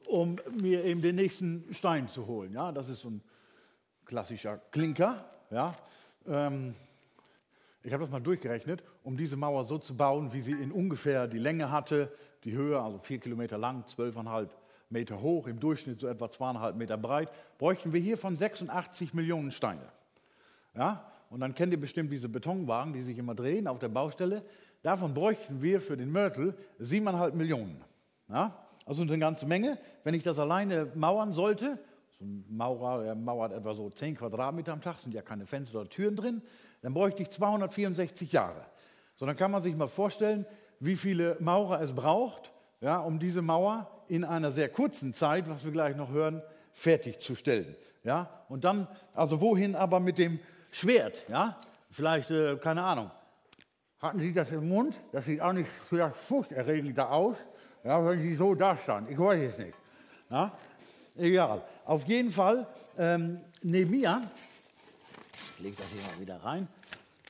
[0.08, 2.52] um mir eben den nächsten Stein zu holen.
[2.52, 2.70] Ja?
[2.70, 3.22] Das ist so ein
[4.04, 5.24] klassischer Klinker.
[5.50, 5.74] Ja?
[6.26, 6.74] Ähm,
[7.82, 11.26] ich habe das mal durchgerechnet, um diese Mauer so zu bauen, wie sie in ungefähr
[11.26, 12.12] die Länge hatte,
[12.44, 14.54] die Höhe, also vier Kilometer lang, zwölfeinhalb
[14.88, 19.50] Meter hoch, im Durchschnitt so etwa zweieinhalb Meter breit, bräuchten wir hier von 86 Millionen
[19.50, 19.86] Steine.
[20.74, 21.10] Ja?
[21.30, 24.44] Und dann kennt ihr bestimmt diese Betonwagen, die sich immer drehen auf der Baustelle.
[24.82, 27.82] Davon bräuchten wir für den Mörtel siebeneinhalb Millionen.
[28.28, 28.56] Ja?
[28.84, 29.78] Also eine ganze Menge.
[30.04, 31.78] Wenn ich das alleine mauern sollte,
[32.22, 35.80] so ein Maurer, der mauert etwa so 10 Quadratmeter am Tag, sind ja keine Fenster
[35.80, 36.42] oder Türen drin,
[36.80, 38.64] dann bräuchte ich 264 Jahre.
[39.16, 40.46] So, dann kann man sich mal vorstellen,
[40.78, 45.64] wie viele Maurer es braucht, ja, um diese Mauer in einer sehr kurzen Zeit, was
[45.64, 47.76] wir gleich noch hören, fertigzustellen.
[48.04, 48.44] Ja?
[48.48, 50.38] Und dann, also wohin aber mit dem
[50.70, 51.58] Schwert, ja,
[51.90, 53.10] vielleicht, äh, keine Ahnung,
[53.98, 54.94] hatten Sie das im Mund?
[55.12, 57.36] Das sieht auch nicht vielleicht furchterregender aus,
[57.84, 59.12] ja, wenn Sie so da standen.
[59.12, 59.78] Ich weiß es nicht.
[60.30, 60.52] Ja?
[61.16, 61.62] Egal.
[61.84, 62.66] Auf jeden Fall,
[62.98, 64.22] ähm, Nehemiah,
[65.54, 66.68] ich lege das hier mal wieder rein,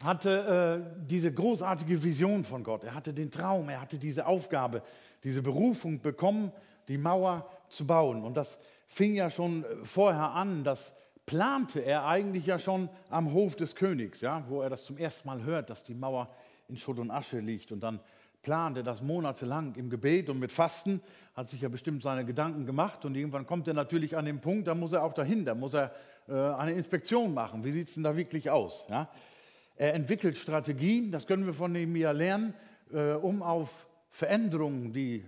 [0.04, 2.84] hatte äh, diese großartige Vision von Gott.
[2.84, 4.82] Er hatte den Traum, er hatte diese Aufgabe,
[5.24, 6.52] diese Berufung bekommen,
[6.86, 8.22] die Mauer zu bauen.
[8.22, 10.92] Und das fing ja schon äh, vorher an, dass
[11.26, 15.26] plante er eigentlich ja schon am Hof des Königs, ja, wo er das zum ersten
[15.26, 16.28] Mal hört, dass die Mauer
[16.68, 17.72] in Schutt und Asche liegt.
[17.72, 17.98] Und dann
[18.42, 21.00] plante das monatelang im Gebet und mit Fasten,
[21.34, 23.04] hat sich ja bestimmt seine Gedanken gemacht.
[23.04, 25.74] Und irgendwann kommt er natürlich an den Punkt, da muss er auch dahin, da muss
[25.74, 25.92] er
[26.28, 27.64] äh, eine Inspektion machen.
[27.64, 28.84] Wie sieht es denn da wirklich aus?
[28.90, 29.08] Ja?
[29.76, 32.54] Er entwickelt Strategien, das können wir von Nehemiah lernen,
[32.92, 35.24] äh, um auf Veränderungen, die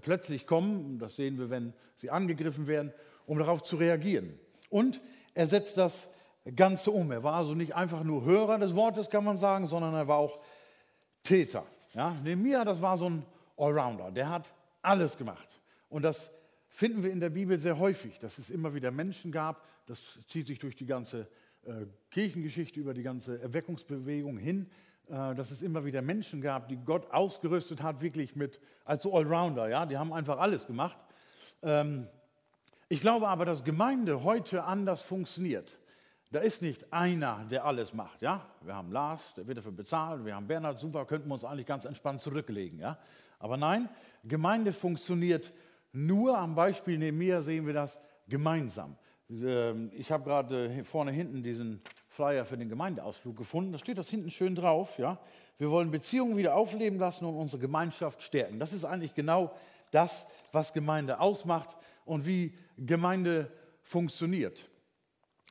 [0.00, 2.92] plötzlich kommen, das sehen wir, wenn sie angegriffen werden,
[3.26, 4.38] um darauf zu reagieren.
[4.70, 5.00] Und
[5.34, 6.08] er setzt das
[6.54, 7.10] Ganze um.
[7.10, 10.18] Er war also nicht einfach nur Hörer des Wortes, kann man sagen, sondern er war
[10.18, 10.38] auch
[11.24, 11.64] Täter.
[11.94, 12.16] Ja?
[12.22, 13.24] Nehemiah, das war so ein
[13.56, 14.10] Allrounder.
[14.10, 14.52] Der hat
[14.82, 15.60] alles gemacht.
[15.88, 16.30] Und das
[16.68, 19.64] finden wir in der Bibel sehr häufig, dass es immer wieder Menschen gab.
[19.86, 21.28] Das zieht sich durch die ganze
[21.64, 24.68] äh, Kirchengeschichte, über die ganze Erweckungsbewegung hin,
[25.08, 29.16] äh, dass es immer wieder Menschen gab, die Gott ausgerüstet hat, wirklich mit als so
[29.16, 29.68] Allrounder.
[29.68, 29.86] Ja?
[29.86, 30.98] Die haben einfach alles gemacht.
[31.62, 32.08] Ähm,
[32.88, 35.78] ich glaube aber, dass Gemeinde heute anders funktioniert.
[36.34, 38.20] Da ist nicht einer, der alles macht.
[38.20, 38.44] Ja?
[38.62, 40.24] Wir haben Lars, der wird dafür bezahlt.
[40.24, 42.80] Wir haben Bernhard, super, könnten wir uns eigentlich ganz entspannt zurücklegen.
[42.80, 42.98] Ja?
[43.38, 43.88] Aber nein,
[44.24, 45.52] Gemeinde funktioniert
[45.92, 48.96] nur, am Beispiel neben mir sehen wir das, gemeinsam.
[49.30, 53.70] Ähm, ich habe gerade vorne hinten diesen Flyer für den Gemeindeausflug gefunden.
[53.70, 54.98] Da steht das hinten schön drauf.
[54.98, 55.20] Ja?
[55.58, 58.58] Wir wollen Beziehungen wieder aufleben lassen und unsere Gemeinschaft stärken.
[58.58, 59.54] Das ist eigentlich genau
[59.92, 63.52] das, was Gemeinde ausmacht und wie Gemeinde
[63.84, 64.68] funktioniert.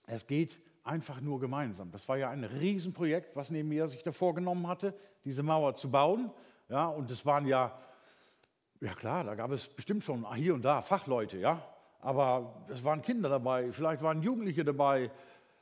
[0.08, 1.92] Es geht einfach nur gemeinsam.
[1.92, 4.94] Das war ja ein Riesenprojekt, was Nehemiah sich da vorgenommen hatte,
[5.24, 6.32] diese Mauer zu bauen.
[6.70, 7.78] Ja, und es waren ja,
[8.82, 11.62] ja klar, da gab es bestimmt schon hier und da Fachleute, ja.
[12.02, 15.10] Aber es waren Kinder dabei, vielleicht waren Jugendliche dabei,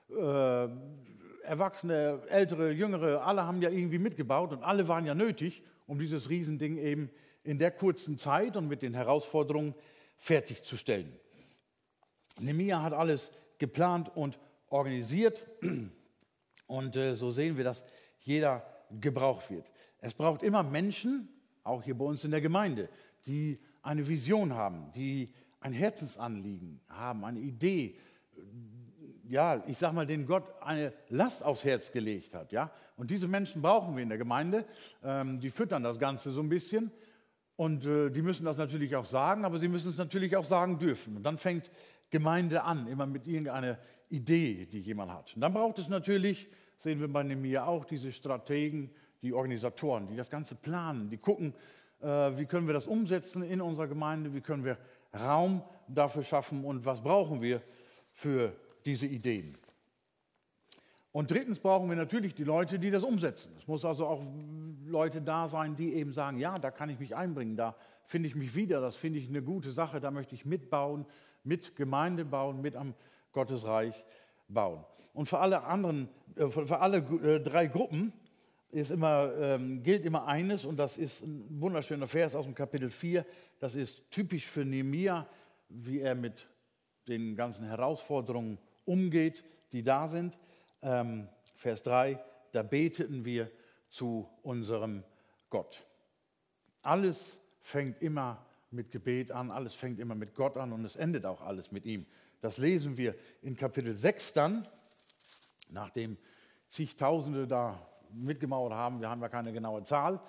[0.10, 0.68] äh,
[1.44, 6.30] Erwachsene, Ältere, Jüngere, alle haben ja irgendwie mitgebaut und alle waren ja nötig, um dieses
[6.30, 7.10] Riesending eben
[7.44, 9.76] in der kurzen Zeit und mit den Herausforderungen
[10.18, 11.12] fertigzustellen.
[12.40, 14.40] Nehemiah hat alles geplant und
[14.72, 15.46] organisiert
[16.68, 17.86] und äh, so sehen wir, dass
[18.20, 18.66] jeder
[19.00, 19.72] gebraucht wird.
[20.00, 21.30] Es braucht immer Menschen,
[21.64, 22.90] auch hier bei uns in der Gemeinde,
[23.26, 27.98] die eine Vision haben, die ein Herzensanliegen haben, eine Idee,
[29.30, 32.72] ja, ich sag mal, den Gott eine Last aufs Herz gelegt hat, ja.
[32.98, 34.66] Und diese Menschen brauchen wir in der Gemeinde.
[35.04, 36.92] Ähm, die füttern das Ganze so ein bisschen.
[37.56, 40.80] Und äh, die müssen das natürlich auch sagen, aber sie müssen es natürlich auch sagen
[40.80, 41.16] dürfen.
[41.16, 41.72] Und dann fängt
[42.10, 43.78] Gemeinde an, immer mit irgendeiner
[44.12, 45.34] Idee, die jemand hat.
[45.36, 46.48] Und dann braucht es natürlich,
[46.78, 51.54] sehen wir bei Nemir auch, diese Strategen, die Organisatoren, die das Ganze planen, die gucken,
[52.02, 54.78] äh, wie können wir das umsetzen in unserer Gemeinde, wie können wir
[55.18, 57.62] Raum dafür schaffen und was brauchen wir
[58.12, 59.56] für diese Ideen.
[61.12, 63.52] Und drittens brauchen wir natürlich die Leute, die das umsetzen.
[63.58, 64.24] Es muss also auch
[64.86, 68.36] Leute da sein, die eben sagen, ja, da kann ich mich einbringen, da finde ich
[68.36, 71.06] mich wieder, das finde ich eine gute Sache, da möchte ich mitbauen,
[71.44, 72.94] mit Gemeinde bauen, mit am
[73.32, 74.06] Gottesreich
[74.48, 74.84] bauen.
[75.14, 78.14] Und für alle anderen, äh, für alle äh, drei Gruppen
[78.72, 82.90] ist immer, ähm, gilt immer eines, und das ist ein wunderschöner Vers aus dem Kapitel
[82.90, 83.26] 4,
[83.60, 85.28] das ist typisch für Nehemia,
[85.70, 86.48] wie er mit
[87.08, 90.38] den ganzen Herausforderungen umgeht, die da sind.
[90.82, 92.20] Ähm, Vers 3,
[92.52, 93.52] da beteten wir
[93.90, 95.04] zu unserem
[95.50, 95.86] Gott.
[96.82, 101.26] Alles fängt immer mit Gebet an, alles fängt immer mit Gott an und es endet
[101.26, 102.06] auch alles mit ihm.
[102.42, 104.68] Das lesen wir in Kapitel 6 dann.
[105.70, 106.18] nachdem
[106.70, 107.80] zigtausende da
[108.12, 110.20] mitgemauert haben, wir haben ja keine genaue Zahl,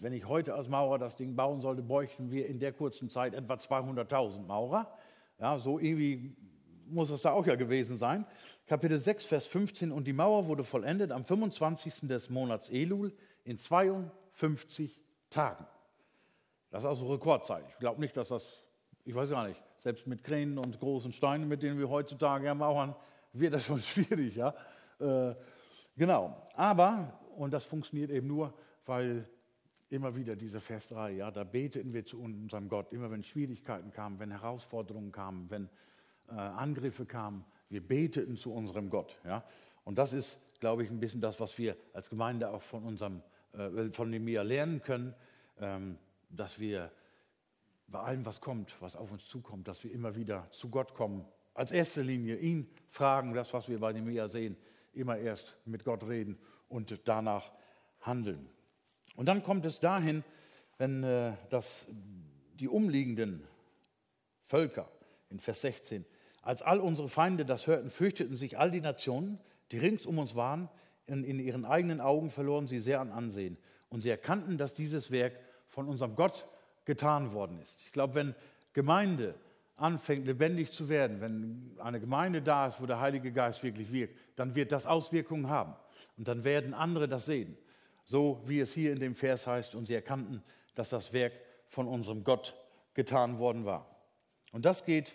[0.00, 3.34] wenn ich heute als Maurer das Ding bauen sollte, bräuchten wir in der kurzen Zeit
[3.34, 4.92] etwa 200.000 Maurer.
[5.38, 6.36] Ja, so irgendwie
[6.86, 8.24] muss es da auch ja gewesen sein.
[8.66, 9.90] Kapitel 6, Vers 15.
[9.90, 12.00] Und die Mauer wurde vollendet am 25.
[12.02, 13.12] des Monats Elul
[13.44, 15.66] in 52 Tagen.
[16.70, 17.64] Das ist also Rekordzeit.
[17.70, 18.44] Ich glaube nicht, dass das,
[19.04, 22.94] ich weiß gar nicht, selbst mit Kränen und großen Steinen, mit denen wir heutzutage mauern,
[23.32, 24.36] wird das schon schwierig.
[24.36, 24.54] Ja?
[24.98, 25.34] Äh,
[25.96, 26.42] genau.
[26.54, 28.52] Aber, und das funktioniert eben nur,
[28.86, 29.28] weil
[29.90, 34.18] immer wieder diese 3, ja, da beteten wir zu unserem Gott, immer wenn Schwierigkeiten kamen,
[34.18, 35.68] wenn Herausforderungen kamen, wenn
[36.28, 39.18] äh, Angriffe kamen, wir beteten zu unserem Gott.
[39.24, 39.44] Ja?
[39.84, 43.22] Und das ist, glaube ich, ein bisschen das, was wir als Gemeinde auch von unserem,
[43.52, 45.14] äh, von Nemia lernen können,
[45.60, 45.96] ähm,
[46.30, 46.90] dass wir
[47.88, 51.24] bei allem, was kommt, was auf uns zukommt, dass wir immer wieder zu Gott kommen.
[51.54, 54.56] Als erste Linie ihn fragen, das, was wir bei Nemia sehen,
[54.92, 57.52] immer erst mit Gott reden und danach
[58.00, 58.48] handeln.
[59.16, 60.22] Und dann kommt es dahin,
[60.76, 61.86] wenn äh, das,
[62.60, 63.42] die umliegenden
[64.46, 64.88] Völker
[65.30, 66.04] in Vers 16,
[66.42, 69.38] als all unsere Feinde das hörten, fürchteten sich all die Nationen,
[69.72, 70.68] die rings um uns waren,
[71.06, 73.56] in, in ihren eigenen Augen verloren sie sehr an Ansehen.
[73.88, 76.46] Und sie erkannten, dass dieses Werk von unserem Gott
[76.88, 77.78] getan worden ist.
[77.86, 78.34] Ich glaube, wenn
[78.72, 79.36] Gemeinde
[79.76, 84.18] anfängt lebendig zu werden, wenn eine Gemeinde da ist, wo der Heilige Geist wirklich wirkt,
[84.34, 85.76] dann wird das Auswirkungen haben.
[86.16, 87.56] Und dann werden andere das sehen
[88.08, 90.42] so wie es hier in dem Vers heißt, und sie erkannten,
[90.74, 91.34] dass das Werk
[91.68, 92.56] von unserem Gott
[92.94, 93.86] getan worden war.
[94.50, 95.14] Und das geht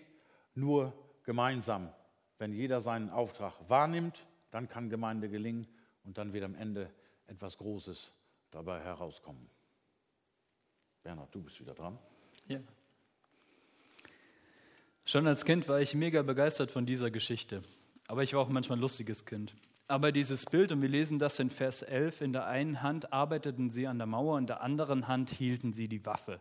[0.53, 1.91] nur gemeinsam.
[2.37, 5.67] Wenn jeder seinen Auftrag wahrnimmt, dann kann Gemeinde gelingen
[6.03, 6.91] und dann wird am Ende
[7.25, 8.13] etwas Großes
[8.51, 9.49] dabei herauskommen.
[11.03, 11.99] Bernhard, du bist wieder dran.
[12.47, 12.59] Ja.
[15.03, 17.61] Schon als Kind war ich mega begeistert von dieser Geschichte.
[18.07, 19.53] Aber ich war auch manchmal ein lustiges Kind.
[19.89, 23.69] Aber dieses Bild, und wir lesen das in Vers 11, in der einen Hand arbeiteten
[23.69, 26.39] sie an der Mauer, in der anderen Hand hielten sie die Waffe.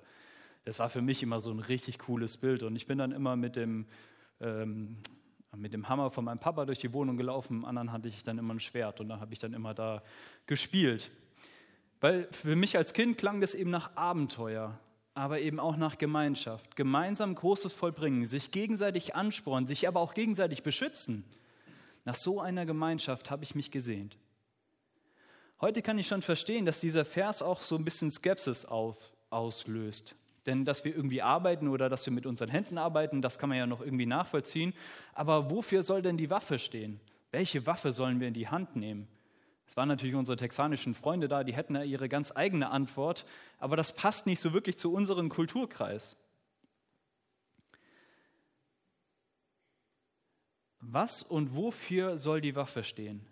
[0.64, 2.62] Das war für mich immer so ein richtig cooles Bild.
[2.62, 3.86] Und ich bin dann immer mit dem,
[4.40, 4.98] ähm,
[5.56, 8.38] mit dem Hammer von meinem Papa durch die Wohnung gelaufen, im anderen hatte ich dann
[8.38, 10.04] immer ein Schwert und da habe ich dann immer da
[10.46, 11.10] gespielt.
[12.02, 14.76] Weil für mich als Kind klang das eben nach Abenteuer,
[15.14, 16.74] aber eben auch nach Gemeinschaft.
[16.74, 21.24] Gemeinsam Großes vollbringen, sich gegenseitig anspornen, sich aber auch gegenseitig beschützen.
[22.04, 24.18] Nach so einer Gemeinschaft habe ich mich gesehnt.
[25.60, 30.16] Heute kann ich schon verstehen, dass dieser Vers auch so ein bisschen Skepsis auf, auslöst.
[30.44, 33.58] Denn dass wir irgendwie arbeiten oder dass wir mit unseren Händen arbeiten, das kann man
[33.58, 34.74] ja noch irgendwie nachvollziehen.
[35.14, 36.98] Aber wofür soll denn die Waffe stehen?
[37.30, 39.06] Welche Waffe sollen wir in die Hand nehmen?
[39.66, 43.24] Es waren natürlich unsere texanischen Freunde da, die hätten ja ihre ganz eigene Antwort,
[43.58, 46.16] aber das passt nicht so wirklich zu unserem Kulturkreis.
[50.80, 53.26] Was und wofür soll die Waffe stehen?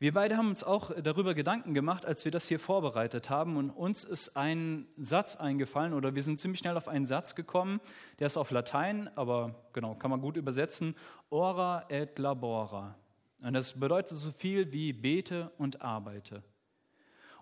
[0.00, 3.56] Wir beide haben uns auch darüber Gedanken gemacht, als wir das hier vorbereitet haben.
[3.56, 7.80] Und uns ist ein Satz eingefallen, oder wir sind ziemlich schnell auf einen Satz gekommen,
[8.18, 10.94] der ist auf Latein, aber genau, kann man gut übersetzen.
[11.30, 12.96] Ora et labora.
[13.44, 16.42] Und das bedeutet so viel wie bete und arbeite.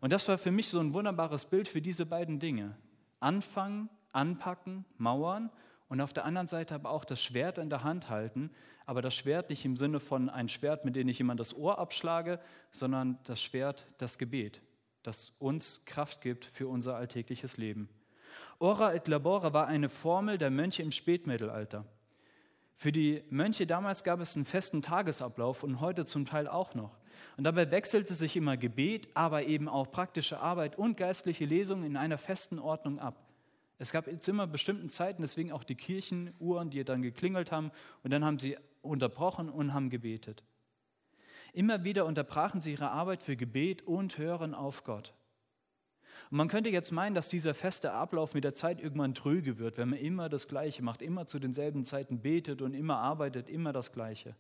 [0.01, 2.77] Und das war für mich so ein wunderbares Bild für diese beiden Dinge.
[3.21, 5.49] Anfangen, anpacken, mauern
[5.89, 8.51] und auf der anderen Seite aber auch das Schwert in der Hand halten,
[8.85, 11.79] aber das Schwert nicht im Sinne von ein Schwert, mit dem ich jemand das Ohr
[11.79, 12.41] abschlage,
[12.73, 14.61] sondern das Schwert, das Gebet,
[15.05, 17.89] das uns Kraft gibt für unser alltägliches Leben.
[18.59, 21.85] Ora et labora war eine Formel der Mönche im Spätmittelalter.
[22.77, 26.99] Für die Mönche damals gab es einen festen Tagesablauf und heute zum Teil auch noch.
[27.37, 31.97] Und dabei wechselte sich immer Gebet, aber eben auch praktische Arbeit und geistliche Lesung in
[31.97, 33.17] einer festen Ordnung ab.
[33.79, 38.13] Es gab zu immer bestimmten Zeiten, deswegen auch die Kirchenuhren, die dann geklingelt haben und
[38.13, 40.45] dann haben sie unterbrochen und haben gebetet.
[41.53, 45.13] Immer wieder unterbrachen sie ihre Arbeit für Gebet und Hören auf Gott.
[46.31, 49.79] Und man könnte jetzt meinen, dass dieser feste Ablauf mit der Zeit irgendwann tröge wird,
[49.79, 53.73] wenn man immer das Gleiche macht, immer zu denselben Zeiten betet und immer arbeitet, immer
[53.73, 54.35] das Gleiche.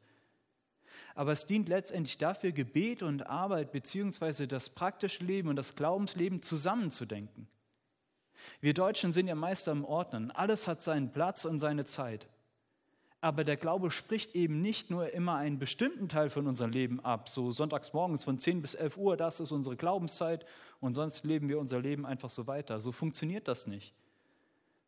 [1.14, 6.42] Aber es dient letztendlich dafür, Gebet und Arbeit beziehungsweise das praktische Leben und das Glaubensleben
[6.42, 7.48] zusammenzudenken.
[8.60, 10.30] Wir Deutschen sind ja Meister im Ordnen.
[10.30, 12.28] Alles hat seinen Platz und seine Zeit.
[13.22, 17.28] Aber der Glaube spricht eben nicht nur immer einen bestimmten Teil von unserem Leben ab,
[17.28, 20.44] so sonntags morgens von 10 bis 11 Uhr, das ist unsere Glaubenszeit
[20.80, 22.80] und sonst leben wir unser Leben einfach so weiter.
[22.80, 23.94] So funktioniert das nicht.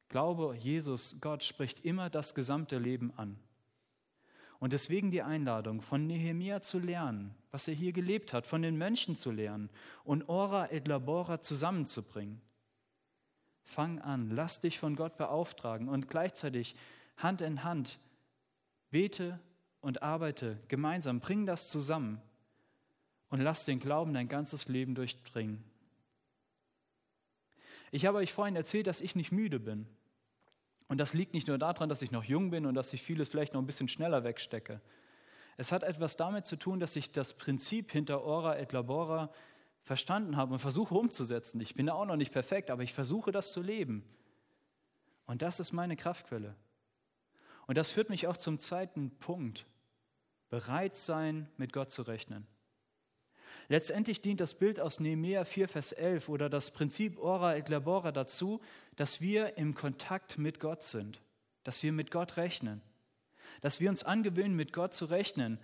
[0.09, 3.39] Glaube, Jesus, Gott spricht immer das gesamte Leben an.
[4.59, 8.77] Und deswegen die Einladung, von Nehemia zu lernen, was er hier gelebt hat, von den
[8.77, 9.71] Mönchen zu lernen
[10.03, 12.41] und Ora et Labora zusammenzubringen.
[13.63, 16.75] Fang an, lass dich von Gott beauftragen und gleichzeitig
[17.17, 18.01] Hand in Hand
[18.95, 19.41] bete
[19.81, 22.23] und arbeite gemeinsam, bring das zusammen
[23.29, 25.65] und lass den Glauben dein ganzes Leben durchdringen.
[27.91, 29.89] Ich habe euch vorhin erzählt, dass ich nicht müde bin.
[30.87, 33.29] Und das liegt nicht nur daran, dass ich noch jung bin und dass ich vieles
[33.29, 34.81] vielleicht noch ein bisschen schneller wegstecke.
[35.57, 39.33] Es hat etwas damit zu tun, dass ich das Prinzip hinter Ora et Labora
[39.83, 41.61] verstanden habe und versuche umzusetzen.
[41.61, 44.05] Ich bin auch noch nicht perfekt, aber ich versuche das zu leben.
[45.27, 46.55] Und das ist meine Kraftquelle.
[47.67, 49.67] Und das führt mich auch zum zweiten Punkt.
[50.51, 52.47] Bereit sein, mit Gott zu rechnen.
[53.69, 58.13] Letztendlich dient das Bild aus Nehemiah 4, Vers 11 oder das Prinzip Ora et Labora
[58.13, 58.61] dazu,
[58.97, 61.21] dass wir im Kontakt mit Gott sind,
[61.63, 62.83] dass wir mit Gott rechnen,
[63.63, 65.59] dass wir uns angewöhnen, mit Gott zu rechnen.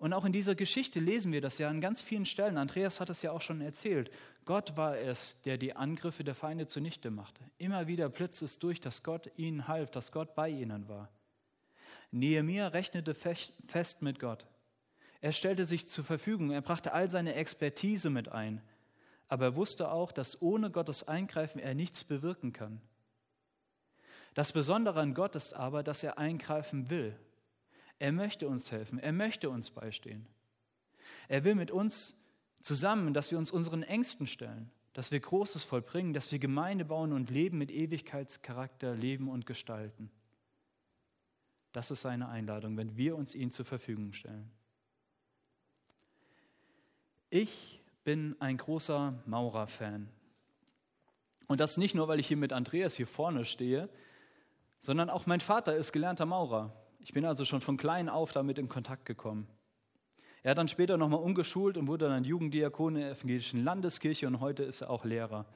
[0.00, 2.56] Und auch in dieser Geschichte lesen wir das ja an ganz vielen Stellen.
[2.56, 4.10] Andreas hat es ja auch schon erzählt.
[4.46, 7.44] Gott war es, der die Angriffe der Feinde zunichte machte.
[7.58, 11.10] Immer wieder blitzt es durch, dass Gott ihnen half, dass Gott bei ihnen war.
[12.12, 14.46] Nehemiah rechnete fest mit Gott.
[15.20, 18.62] Er stellte sich zur Verfügung, er brachte all seine Expertise mit ein,
[19.28, 22.80] aber er wusste auch, dass ohne Gottes Eingreifen er nichts bewirken kann.
[24.32, 27.14] Das Besondere an Gott ist aber, dass er eingreifen will.
[28.00, 30.26] Er möchte uns helfen, er möchte uns beistehen.
[31.28, 32.16] Er will mit uns
[32.60, 37.12] zusammen, dass wir uns unseren Ängsten stellen, dass wir Großes vollbringen, dass wir Gemeinde bauen
[37.12, 40.10] und Leben mit Ewigkeitscharakter leben und gestalten.
[41.72, 44.50] Das ist seine Einladung, wenn wir uns ihn zur Verfügung stellen.
[47.28, 50.08] Ich bin ein großer Maurer-Fan.
[51.46, 53.90] Und das nicht nur, weil ich hier mit Andreas hier vorne stehe,
[54.80, 56.74] sondern auch mein Vater ist gelernter Maurer.
[57.02, 59.48] Ich bin also schon von klein auf damit in Kontakt gekommen.
[60.42, 64.40] Er hat dann später nochmal umgeschult und wurde dann Jugenddiakon in der evangelischen Landeskirche und
[64.40, 65.46] heute ist er auch Lehrer.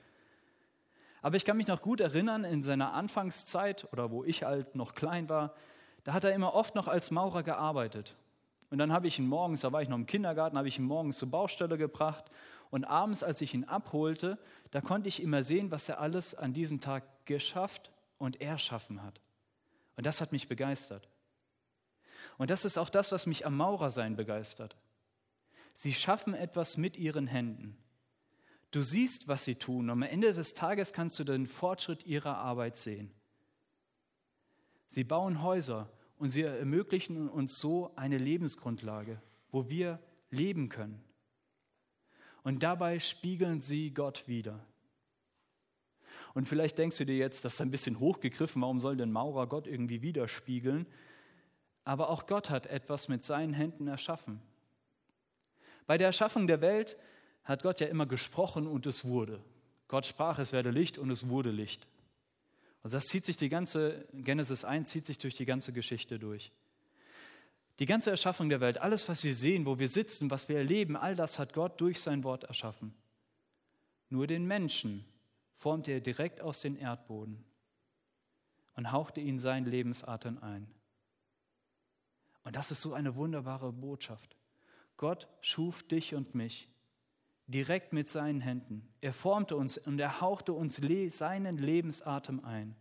[1.23, 4.95] Aber ich kann mich noch gut erinnern, in seiner Anfangszeit oder wo ich halt noch
[4.95, 5.55] klein war,
[6.05, 8.15] da hat er immer oft noch als Maurer gearbeitet.
[8.71, 10.85] Und dann habe ich ihn morgens, da war ich noch im Kindergarten, habe ich ihn
[10.85, 12.25] morgens zur Baustelle gebracht.
[12.71, 14.39] Und abends, als ich ihn abholte,
[14.71, 19.21] da konnte ich immer sehen, was er alles an diesem Tag geschafft und erschaffen hat.
[19.97, 21.09] Und das hat mich begeistert.
[22.39, 24.76] Und das ist auch das, was mich am Maurersein begeistert.
[25.74, 27.76] Sie schaffen etwas mit ihren Händen.
[28.70, 29.85] Du siehst, was sie tun.
[29.85, 33.12] Und am Ende des Tages kannst du den Fortschritt ihrer Arbeit sehen.
[34.89, 39.20] Sie bauen Häuser und sie ermöglichen uns so eine Lebensgrundlage,
[39.51, 41.03] wo wir leben können.
[42.43, 44.64] Und dabei spiegeln sie Gott wieder.
[46.35, 49.47] Und vielleicht denkst du dir jetzt, das ist ein bisschen hochgegriffen, warum soll denn Maurer
[49.47, 50.87] Gott irgendwie widerspiegeln?
[51.85, 54.41] Aber auch Gott hat etwas mit seinen Händen erschaffen.
[55.87, 56.97] Bei der Erschaffung der Welt
[57.45, 59.43] hat Gott ja immer gesprochen und es wurde.
[59.89, 61.87] Gott sprach, es werde Licht und es wurde Licht.
[62.82, 66.53] Also das zieht sich die ganze, Genesis 1 zieht sich durch die ganze Geschichte durch.
[67.78, 70.97] Die ganze Erschaffung der Welt, alles, was wir sehen, wo wir sitzen, was wir erleben,
[70.97, 72.95] all das hat Gott durch sein Wort erschaffen.
[74.11, 75.05] Nur den Menschen
[75.57, 77.45] formte er direkt aus dem Erdboden
[78.76, 80.68] und hauchte ihn seinen Lebensatem ein.
[82.45, 84.37] Und das ist so eine wunderbare Botschaft.
[84.97, 86.69] Gott schuf dich und mich
[87.47, 88.89] direkt mit seinen Händen.
[89.01, 92.77] Er formte uns und er hauchte uns seinen Lebensatem ein.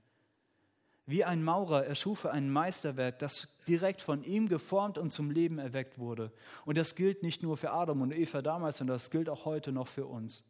[1.06, 5.60] Wie ein Maurer erschuf er ein Meisterwerk, das direkt von ihm geformt und zum Leben
[5.60, 6.32] erweckt wurde.
[6.66, 9.74] Und das gilt nicht nur für Adam und Eva damals, sondern das gilt auch heute
[9.74, 10.46] noch für uns.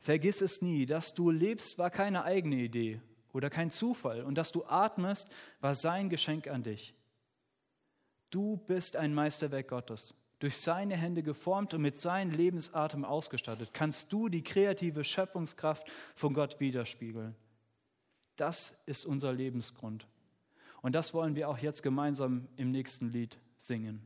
[0.00, 3.00] Vergiss es nie, dass du lebst, war keine eigene Idee
[3.32, 4.22] oder kein Zufall.
[4.22, 5.28] Und dass du atmest,
[5.60, 6.92] war sein Geschenk an dich.
[8.34, 14.12] Du bist ein Meisterwerk Gottes durch seine Hände geformt und mit seinem Lebensatem ausgestattet, kannst
[14.12, 17.36] du die kreative Schöpfungskraft von Gott widerspiegeln.
[18.34, 20.08] Das ist unser Lebensgrund.
[20.82, 24.02] Und das wollen wir auch jetzt gemeinsam im nächsten Lied singen.